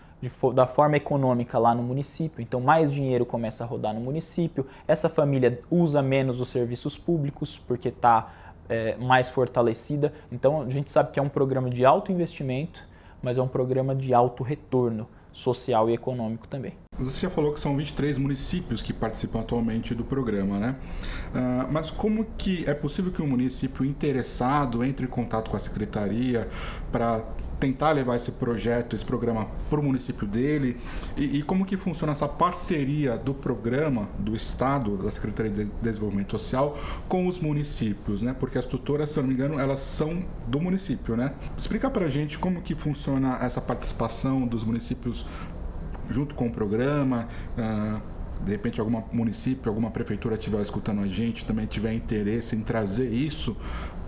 Da 0.53 0.67
forma 0.67 0.97
econômica 0.97 1.57
lá 1.57 1.73
no 1.73 1.81
município, 1.81 2.43
então 2.43 2.61
mais 2.61 2.91
dinheiro 2.91 3.25
começa 3.25 3.63
a 3.63 3.67
rodar 3.67 3.91
no 3.91 3.99
município, 3.99 4.67
essa 4.87 5.09
família 5.09 5.59
usa 5.69 5.99
menos 5.99 6.39
os 6.39 6.49
serviços 6.49 6.95
públicos 6.95 7.57
porque 7.57 7.87
está 7.87 8.31
é, 8.69 8.95
mais 8.97 9.29
fortalecida. 9.29 10.13
Então 10.31 10.61
a 10.61 10.69
gente 10.69 10.91
sabe 10.91 11.11
que 11.11 11.19
é 11.19 11.23
um 11.23 11.27
programa 11.27 11.71
de 11.71 11.83
alto 11.83 12.11
investimento, 12.11 12.87
mas 13.19 13.39
é 13.39 13.41
um 13.41 13.47
programa 13.47 13.95
de 13.95 14.13
alto 14.13 14.43
retorno 14.43 15.07
social 15.33 15.89
e 15.89 15.93
econômico 15.93 16.47
também. 16.47 16.73
Você 16.99 17.21
já 17.21 17.29
falou 17.29 17.53
que 17.53 17.59
são 17.59 17.75
23 17.75 18.17
municípios 18.17 18.81
que 18.81 18.93
participam 18.93 19.39
atualmente 19.39 19.95
do 19.95 20.03
programa, 20.03 20.59
né? 20.59 20.75
Uh, 21.33 21.71
mas 21.71 21.89
como 21.89 22.25
que 22.37 22.63
é 22.67 22.73
possível 22.73 23.11
que 23.11 23.21
um 23.21 23.27
município 23.27 23.85
interessado 23.85 24.83
entre 24.83 25.05
em 25.05 25.09
contato 25.09 25.49
com 25.49 25.57
a 25.57 25.59
secretaria 25.59 26.47
para 26.91 27.23
tentar 27.61 27.91
levar 27.91 28.15
esse 28.15 28.31
projeto, 28.31 28.95
esse 28.95 29.05
programa 29.05 29.47
para 29.69 29.79
o 29.79 29.83
município 29.83 30.27
dele? 30.27 30.75
E, 31.15 31.37
e, 31.37 31.43
como 31.43 31.63
que 31.63 31.77
funciona 31.77 32.11
essa 32.11 32.27
parceria 32.27 33.17
do 33.17 33.33
programa 33.33 34.09
do 34.17 34.35
Estado, 34.35 34.97
da 34.97 35.11
Secretaria 35.11 35.51
de 35.51 35.65
Desenvolvimento 35.81 36.31
Social, 36.31 36.77
com 37.07 37.27
os 37.27 37.39
municípios, 37.39 38.21
né? 38.21 38.35
Porque 38.37 38.57
as 38.57 38.65
tutoras, 38.65 39.11
se 39.11 39.19
eu 39.19 39.23
não 39.23 39.29
me 39.29 39.35
engano, 39.35 39.59
elas 39.59 39.79
são 39.79 40.23
do 40.47 40.59
município, 40.59 41.15
né? 41.15 41.33
Explica 41.55 41.89
para 41.89 42.05
a 42.05 42.09
gente 42.09 42.39
como 42.39 42.61
que 42.61 42.73
funciona 42.73 43.37
essa 43.41 43.61
participação 43.61 44.47
dos 44.47 44.63
municípios 44.63 45.25
junto 46.09 46.33
com 46.33 46.47
o 46.47 46.51
programa. 46.51 47.27
Uh, 47.55 48.21
de 48.43 48.51
repente 48.51 48.79
algum 48.79 49.03
município, 49.11 49.69
alguma 49.69 49.91
prefeitura 49.91 50.33
estiver 50.33 50.61
escutando 50.61 51.01
a 51.01 51.07
gente, 51.07 51.45
também 51.45 51.67
tiver 51.67 51.93
interesse 51.93 52.55
em 52.55 52.61
trazer 52.61 53.07
isso 53.13 53.55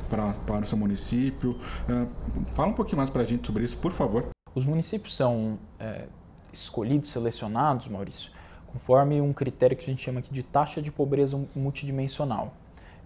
para, 0.10 0.34
para 0.46 0.64
o 0.64 0.66
seu 0.66 0.78
município. 0.78 1.60
Uh, 1.90 2.08
fala 2.54 2.70
um 2.70 2.74
pouquinho 2.74 2.98
mais 2.98 3.10
para 3.10 3.22
a 3.22 3.26
gente 3.26 3.46
sobre 3.46 3.64
isso, 3.64 3.78
por 3.78 3.92
favor. 3.92 4.30
Os 4.56 4.66
municípios 4.66 5.16
são 5.16 5.58
é, 5.80 6.06
escolhidos, 6.52 7.10
selecionados, 7.10 7.88
Maurício, 7.88 8.32
conforme 8.68 9.20
um 9.20 9.34
critério 9.34 9.76
que 9.76 9.84
a 9.84 9.88
gente 9.88 10.04
chama 10.04 10.20
aqui 10.20 10.32
de 10.32 10.44
taxa 10.44 10.82
de 10.82 10.92
pobreza 10.92 11.44
multidimensional. 11.56 12.54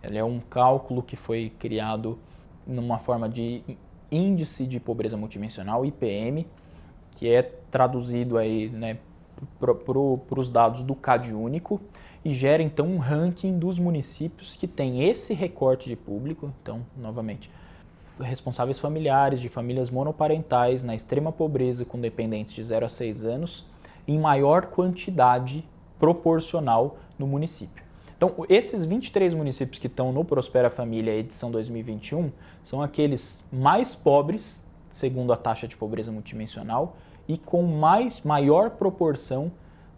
Ele 0.04 0.18
é 0.18 0.24
um 0.24 0.40
cálculo 0.40 1.02
que 1.02 1.16
foi 1.16 1.52
criado 1.58 2.20
numa 2.66 3.00
forma 3.00 3.30
de 3.30 3.64
índice 4.12 4.66
de 4.66 4.80
pobreza 4.80 5.16
multidimensional, 5.16 5.86
IPM, 5.86 6.46
que 7.16 7.30
é 7.30 7.42
traduzido 7.72 8.38
aí 8.38 8.70
né, 8.70 8.98
para 9.60 10.40
os 10.40 10.50
dados 10.50 10.84
do 10.84 10.96
CAD 10.96 11.34
único 11.34 11.82
e 12.28 12.34
gera 12.34 12.62
então 12.62 12.86
um 12.86 12.98
ranking 12.98 13.58
dos 13.58 13.80
municípios 13.80 14.58
que 14.58 14.68
tem 14.68 15.10
esse 15.10 15.34
recorte 15.34 15.88
de 15.88 15.96
público, 15.96 16.52
então, 16.62 16.86
novamente, 16.98 17.50
responsáveis 18.20 18.78
familiares 18.78 19.40
de 19.40 19.48
famílias 19.48 19.90
monoparentais 19.90 20.84
na 20.84 20.94
extrema 20.94 21.32
pobreza 21.32 21.86
com 21.86 21.98
dependentes 21.98 22.54
de 22.54 22.62
0 22.62 22.86
a 22.86 22.90
6 22.90 23.24
anos, 23.24 23.66
em 24.06 24.20
maior 24.20 24.66
quantidade 24.66 25.63
proporcional 25.98 26.98
no 27.18 27.26
município. 27.26 27.82
Então, 28.18 28.34
esses 28.50 28.84
23 28.84 29.34
municípios 29.34 29.80
que 29.80 29.88
estão 29.88 30.12
no 30.12 30.26
Prospera 30.26 30.70
Família 30.70 31.16
edição 31.16 31.50
2021 31.50 32.30
são 32.62 32.82
aqueles 32.82 33.42
mais 33.54 33.96
pobres, 33.96 34.68
segundo 34.90 35.32
a 35.32 35.38
taxa 35.38 35.66
de 35.66 35.78
pobreza 35.78 36.12
multidimensional, 36.12 36.98
e 37.26 37.38
com 37.38 37.63
mais, 37.63 38.20
maior 38.20 38.72
proporção 38.72 39.50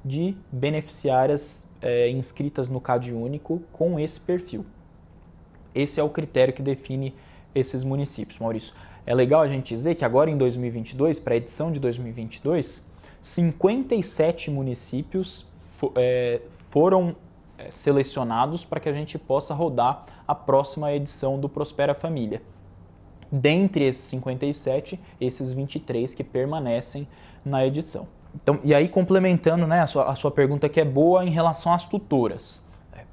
de 0.06 0.38
beneficiárias 0.52 1.68
é, 1.82 2.10
inscritas 2.10 2.70
no 2.70 2.82
CAD 2.82 3.14
único 3.14 3.62
com 3.72 4.00
esse 4.00 4.20
perfil. 4.20 4.66
Esse 5.74 6.00
é 6.00 6.04
o 6.04 6.10
critério 6.10 6.54
que 6.54 6.62
define 6.62 7.16
esses 7.54 7.84
municípios, 7.84 8.40
Maurício. 8.40 8.74
É 9.06 9.14
legal 9.14 9.42
a 9.42 9.48
gente 9.48 9.74
dizer 9.74 9.96
que 9.96 10.06
agora 10.06 10.30
em 10.30 10.38
2022, 10.38 11.20
para 11.20 11.34
a 11.34 11.38
edição 11.38 11.72
de 11.72 11.80
2022, 11.80 12.88
57 13.22 14.52
municípios 14.52 15.48
é, 15.96 16.42
foram 16.68 17.16
é, 17.58 17.72
selecionados 17.72 18.64
para 18.64 18.80
que 18.80 18.90
a 18.90 18.94
gente 18.94 19.18
possa 19.18 19.54
rodar 19.54 20.06
a 20.28 20.36
próxima 20.36 20.94
edição 20.94 21.40
do 21.40 21.50
Prospera 21.50 21.94
Família. 21.94 22.42
Dentre 23.32 23.86
esses 23.86 24.06
57, 24.06 25.00
esses 25.20 25.54
23 25.54 26.16
que 26.16 26.24
permanecem 26.24 27.08
na 27.46 27.66
edição. 27.66 28.08
Então, 28.36 28.60
e 28.64 28.74
aí, 28.74 28.88
complementando 28.88 29.66
né, 29.66 29.82
a, 29.82 29.88
sua, 29.88 30.06
a 30.06 30.16
sua 30.16 30.32
pergunta 30.32 30.70
que 30.70 30.80
é 30.80 30.86
boa 30.86 31.26
em 31.26 31.30
relação 31.30 31.74
às 31.74 31.86
tutoras. 31.86 32.68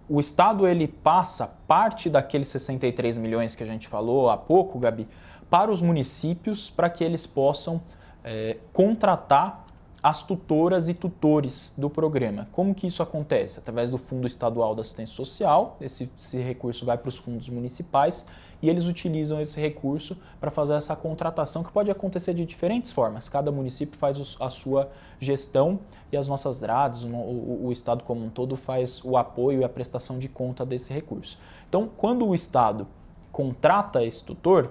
O 0.08 0.20
Estado 0.20 0.68
ele 0.68 0.86
passa 0.86 1.52
parte 1.66 2.08
daqueles 2.08 2.48
63 2.48 3.18
milhões 3.18 3.56
que 3.56 3.62
a 3.62 3.66
gente 3.66 3.88
falou 3.88 4.30
há 4.30 4.36
pouco, 4.36 4.78
Gabi, 4.78 5.08
para 5.50 5.70
os 5.70 5.82
municípios 5.82 6.70
para 6.70 6.88
que 6.88 7.02
eles 7.02 7.26
possam 7.26 7.82
é, 8.22 8.56
contratar 8.72 9.65
as 10.06 10.22
tutoras 10.22 10.88
e 10.88 10.94
tutores 10.94 11.74
do 11.76 11.90
programa. 11.90 12.46
Como 12.52 12.72
que 12.72 12.86
isso 12.86 13.02
acontece? 13.02 13.58
Através 13.58 13.90
do 13.90 13.98
Fundo 13.98 14.24
Estadual 14.24 14.72
da 14.72 14.82
Assistência 14.82 15.12
Social, 15.12 15.76
esse, 15.80 16.08
esse 16.16 16.40
recurso 16.40 16.86
vai 16.86 16.96
para 16.96 17.08
os 17.08 17.16
fundos 17.16 17.50
municipais 17.50 18.24
e 18.62 18.70
eles 18.70 18.84
utilizam 18.84 19.40
esse 19.40 19.60
recurso 19.60 20.16
para 20.38 20.48
fazer 20.48 20.74
essa 20.74 20.94
contratação 20.94 21.64
que 21.64 21.72
pode 21.72 21.90
acontecer 21.90 22.34
de 22.34 22.44
diferentes 22.44 22.92
formas. 22.92 23.28
Cada 23.28 23.50
município 23.50 23.98
faz 23.98 24.36
a 24.38 24.48
sua 24.48 24.88
gestão 25.18 25.80
e 26.12 26.16
as 26.16 26.28
nossas 26.28 26.60
DRADs, 26.60 27.02
o, 27.02 27.08
o, 27.08 27.66
o 27.66 27.72
Estado 27.72 28.04
como 28.04 28.24
um 28.24 28.30
todo 28.30 28.54
faz 28.54 29.04
o 29.04 29.16
apoio 29.16 29.62
e 29.62 29.64
a 29.64 29.68
prestação 29.68 30.20
de 30.20 30.28
conta 30.28 30.64
desse 30.64 30.92
recurso. 30.92 31.36
Então, 31.68 31.90
quando 31.96 32.24
o 32.24 32.32
Estado 32.32 32.86
contrata 33.32 34.04
esse 34.04 34.22
tutor, 34.22 34.70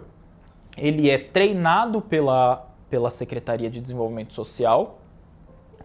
ele 0.78 1.10
é 1.10 1.18
treinado 1.18 2.00
pela, 2.00 2.70
pela 2.90 3.12
Secretaria 3.12 3.70
de 3.70 3.82
Desenvolvimento 3.82 4.34
Social, 4.34 5.02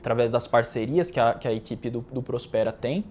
através 0.01 0.31
das 0.31 0.47
parcerias 0.47 1.11
que 1.11 1.21
a, 1.21 1.35
que 1.35 1.47
a 1.47 1.53
equipe 1.53 1.91
do, 1.91 2.01
do 2.13 2.23
Prospera 2.23 2.73
tem, 2.73 3.05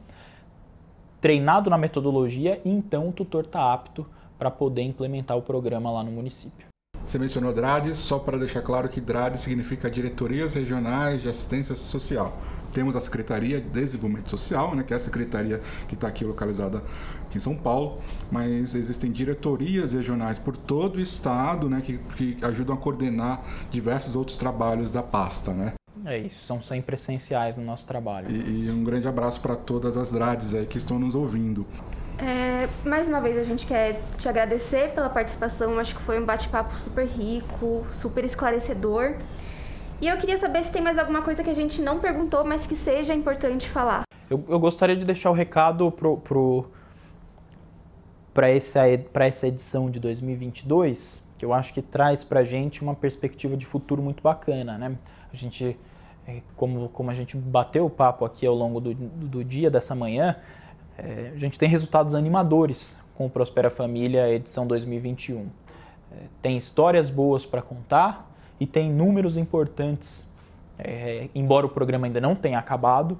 treinado 1.21 1.69
na 1.69 1.77
metodologia 1.77 2.59
e 2.65 2.69
então 2.69 3.09
o 3.09 3.11
tutor 3.11 3.45
está 3.45 3.71
apto 3.73 4.05
para 4.37 4.49
poder 4.49 4.81
implementar 4.81 5.37
o 5.37 5.41
programa 5.41 5.91
lá 5.91 6.03
no 6.03 6.11
município. 6.11 6.67
Você 7.05 7.17
mencionou 7.17 7.51
DRADES, 7.51 7.97
só 7.97 8.19
para 8.19 8.37
deixar 8.37 8.61
claro 8.61 8.87
que 8.87 9.01
DRADES 9.01 9.41
significa 9.41 9.89
Diretorias 9.89 10.53
Regionais 10.53 11.21
de 11.21 11.29
Assistência 11.29 11.75
Social. 11.75 12.37
Temos 12.71 12.95
a 12.95 13.01
Secretaria 13.01 13.59
de 13.59 13.67
Desenvolvimento 13.67 14.29
Social, 14.29 14.75
né, 14.75 14.83
que 14.83 14.93
é 14.93 14.95
a 14.95 14.99
secretaria 14.99 15.59
que 15.87 15.95
está 15.95 16.07
aqui 16.07 16.23
localizada 16.23 16.83
aqui 17.25 17.37
em 17.37 17.39
São 17.39 17.55
Paulo, 17.55 17.99
mas 18.31 18.75
existem 18.75 19.11
diretorias 19.11 19.93
regionais 19.93 20.37
por 20.37 20.55
todo 20.55 20.97
o 20.97 20.99
estado 20.99 21.67
né, 21.67 21.81
que, 21.81 21.97
que 21.97 22.37
ajudam 22.43 22.75
a 22.75 22.77
coordenar 22.77 23.43
diversos 23.71 24.15
outros 24.15 24.37
trabalhos 24.37 24.91
da 24.91 25.01
pasta. 25.01 25.51
Né? 25.51 25.73
É 26.05 26.17
isso, 26.17 26.43
são 26.45 26.61
sempre 26.63 26.95
essenciais 26.95 27.57
no 27.57 27.65
nosso 27.65 27.85
trabalho. 27.85 28.29
E, 28.31 28.65
e 28.65 28.71
um 28.71 28.83
grande 28.83 29.07
abraço 29.07 29.39
para 29.41 29.55
todas 29.55 29.97
as 29.97 30.11
DRADs 30.11 30.53
aí 30.53 30.65
que 30.65 30.77
estão 30.77 30.97
nos 30.97 31.15
ouvindo. 31.15 31.65
É, 32.17 32.67
mais 32.87 33.07
uma 33.07 33.21
vez 33.21 33.37
a 33.37 33.43
gente 33.43 33.65
quer 33.65 34.01
te 34.17 34.27
agradecer 34.27 34.93
pela 34.93 35.09
participação. 35.09 35.79
Acho 35.79 35.95
que 35.95 36.01
foi 36.01 36.19
um 36.19 36.25
bate-papo 36.25 36.75
super 36.77 37.05
rico, 37.05 37.85
super 37.93 38.25
esclarecedor. 38.25 39.15
E 40.01 40.07
eu 40.07 40.17
queria 40.17 40.37
saber 40.37 40.63
se 40.63 40.71
tem 40.71 40.81
mais 40.81 40.97
alguma 40.97 41.21
coisa 41.21 41.43
que 41.43 41.49
a 41.49 41.53
gente 41.53 41.81
não 41.81 41.99
perguntou, 41.99 42.43
mas 42.45 42.65
que 42.65 42.75
seja 42.75 43.13
importante 43.13 43.67
falar. 43.69 44.03
Eu, 44.29 44.43
eu 44.47 44.59
gostaria 44.59 44.95
de 44.95 45.05
deixar 45.05 45.29
o 45.29 45.33
recado 45.33 45.91
pro, 45.91 46.17
pro, 46.17 46.69
para 48.33 48.49
essa, 48.49 48.81
essa 48.87 49.47
edição 49.47 49.89
de 49.89 49.99
2022, 49.99 51.25
que 51.37 51.43
eu 51.43 51.53
acho 51.53 51.73
que 51.73 51.81
traz 51.81 52.23
para 52.23 52.41
a 52.41 52.43
gente 52.43 52.81
uma 52.81 52.95
perspectiva 52.95 53.57
de 53.57 53.65
futuro 53.65 54.01
muito 54.01 54.21
bacana. 54.21 54.77
Né? 54.77 54.95
A 55.33 55.35
gente, 55.35 55.77
como, 56.55 56.89
como 56.89 57.11
a 57.11 57.13
gente 57.13 57.35
bateu 57.37 57.85
o 57.85 57.89
papo 57.89 58.25
aqui 58.25 58.45
ao 58.45 58.55
longo 58.55 58.79
do, 58.79 58.93
do 58.93 59.43
dia 59.43 59.69
dessa 59.69 59.95
manhã, 59.95 60.35
é, 60.97 61.31
a 61.33 61.37
gente 61.37 61.57
tem 61.57 61.69
resultados 61.69 62.13
animadores 62.13 62.97
com 63.15 63.25
o 63.25 63.29
Prospera 63.29 63.69
Família 63.69 64.29
edição 64.29 64.65
2021. 64.67 65.47
É, 66.11 66.15
tem 66.41 66.57
histórias 66.57 67.09
boas 67.09 67.45
para 67.45 67.61
contar 67.61 68.29
e 68.59 68.67
tem 68.67 68.91
números 68.91 69.37
importantes, 69.37 70.29
é, 70.77 71.29
embora 71.33 71.65
o 71.65 71.69
programa 71.69 72.07
ainda 72.07 72.19
não 72.19 72.35
tenha 72.35 72.59
acabado, 72.59 73.17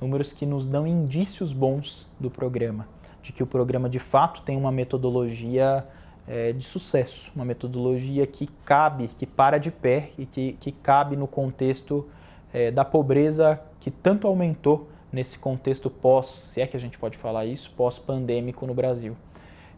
números 0.00 0.32
que 0.32 0.46
nos 0.46 0.66
dão 0.66 0.86
indícios 0.86 1.52
bons 1.52 2.10
do 2.18 2.30
programa, 2.30 2.88
de 3.22 3.32
que 3.32 3.42
o 3.42 3.46
programa 3.46 3.88
de 3.88 3.98
fato 3.98 4.42
tem 4.42 4.56
uma 4.56 4.72
metodologia 4.72 5.86
é, 6.26 6.52
de 6.52 6.64
sucesso, 6.64 7.30
uma 7.34 7.44
metodologia 7.44 8.26
que 8.26 8.48
cabe, 8.64 9.08
que 9.08 9.26
para 9.26 9.58
de 9.58 9.70
pé 9.70 10.10
e 10.18 10.24
que, 10.24 10.52
que 10.54 10.72
cabe 10.72 11.16
no 11.16 11.26
contexto 11.26 12.08
é, 12.52 12.70
da 12.70 12.84
pobreza 12.84 13.60
que 13.80 13.90
tanto 13.90 14.26
aumentou 14.26 14.88
nesse 15.12 15.38
contexto 15.38 15.90
pós, 15.90 16.26
se 16.26 16.60
é 16.60 16.66
que 16.66 16.76
a 16.76 16.80
gente 16.80 16.98
pode 16.98 17.18
falar 17.18 17.46
isso, 17.46 17.72
pós-pandêmico 17.76 18.66
no 18.66 18.74
Brasil. 18.74 19.16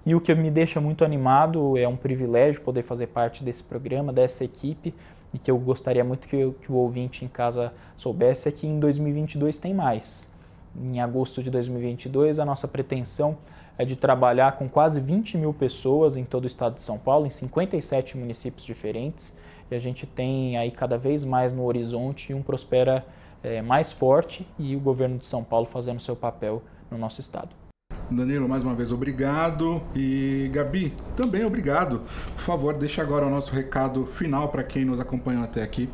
E 0.04 0.14
o 0.14 0.20
que 0.20 0.34
me 0.34 0.50
deixa 0.50 0.80
muito 0.80 1.04
animado 1.04 1.78
é 1.78 1.86
um 1.86 1.96
privilégio 1.96 2.60
poder 2.62 2.82
fazer 2.82 3.06
parte 3.06 3.44
desse 3.44 3.62
programa, 3.62 4.12
dessa 4.12 4.44
equipe, 4.44 4.92
e 5.32 5.38
que 5.38 5.50
eu 5.50 5.56
gostaria 5.58 6.04
muito 6.04 6.28
que, 6.28 6.50
que 6.60 6.70
o 6.70 6.74
ouvinte 6.74 7.24
em 7.24 7.28
casa 7.28 7.72
soubesse 7.96 8.48
é 8.48 8.52
que 8.52 8.66
em 8.66 8.78
2022 8.78 9.56
tem 9.58 9.72
mais. 9.72 10.32
Em 10.76 11.00
agosto 11.00 11.42
de 11.42 11.50
2022, 11.50 12.38
a 12.38 12.44
nossa 12.44 12.66
pretensão 12.66 13.38
é 13.78 13.84
de 13.84 13.96
trabalhar 13.96 14.52
com 14.52 14.68
quase 14.68 15.00
20 15.00 15.38
mil 15.38 15.54
pessoas 15.54 16.16
em 16.16 16.24
todo 16.24 16.44
o 16.44 16.46
estado 16.46 16.74
de 16.74 16.82
São 16.82 16.98
Paulo, 16.98 17.26
em 17.26 17.30
57 17.30 18.18
municípios 18.18 18.66
diferentes, 18.66 19.36
e 19.72 19.76
a 19.76 19.80
gente 19.80 20.06
tem 20.06 20.56
aí 20.56 20.70
cada 20.70 20.98
vez 20.98 21.24
mais 21.24 21.52
no 21.52 21.64
horizonte 21.64 22.32
um 22.34 22.42
Prospera 22.42 23.04
é, 23.42 23.60
mais 23.62 23.90
forte 23.90 24.46
e 24.58 24.76
o 24.76 24.80
governo 24.80 25.18
de 25.18 25.26
São 25.26 25.42
Paulo 25.42 25.66
fazendo 25.66 26.00
seu 26.00 26.14
papel 26.14 26.62
no 26.90 26.98
nosso 26.98 27.20
estado. 27.20 27.50
Danilo, 28.10 28.48
mais 28.48 28.62
uma 28.62 28.74
vez 28.74 28.92
obrigado. 28.92 29.82
E 29.94 30.50
Gabi, 30.52 30.94
também 31.16 31.44
obrigado. 31.44 32.02
Por 32.36 32.42
favor, 32.42 32.74
deixe 32.74 33.00
agora 33.00 33.26
o 33.26 33.30
nosso 33.30 33.52
recado 33.52 34.04
final 34.04 34.48
para 34.48 34.62
quem 34.62 34.84
nos 34.84 35.00
acompanhou 35.00 35.42
até 35.42 35.62
aqui. 35.62 35.88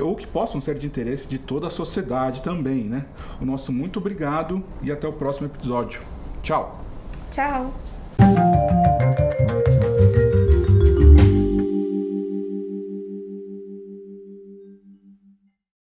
ou 0.00 0.14
que 0.14 0.26
possam 0.26 0.60
ser 0.60 0.78
de 0.78 0.86
interesse 0.86 1.26
de 1.28 1.38
toda 1.38 1.68
a 1.68 1.70
sociedade 1.70 2.42
também, 2.42 2.84
né? 2.84 3.04
O 3.40 3.44
nosso 3.44 3.72
muito 3.72 3.98
obrigado 3.98 4.62
e 4.82 4.90
até 4.90 5.06
o 5.06 5.12
próximo 5.12 5.46
episódio. 5.46 6.00
Tchau. 6.42 6.80
Tchau. 7.30 7.72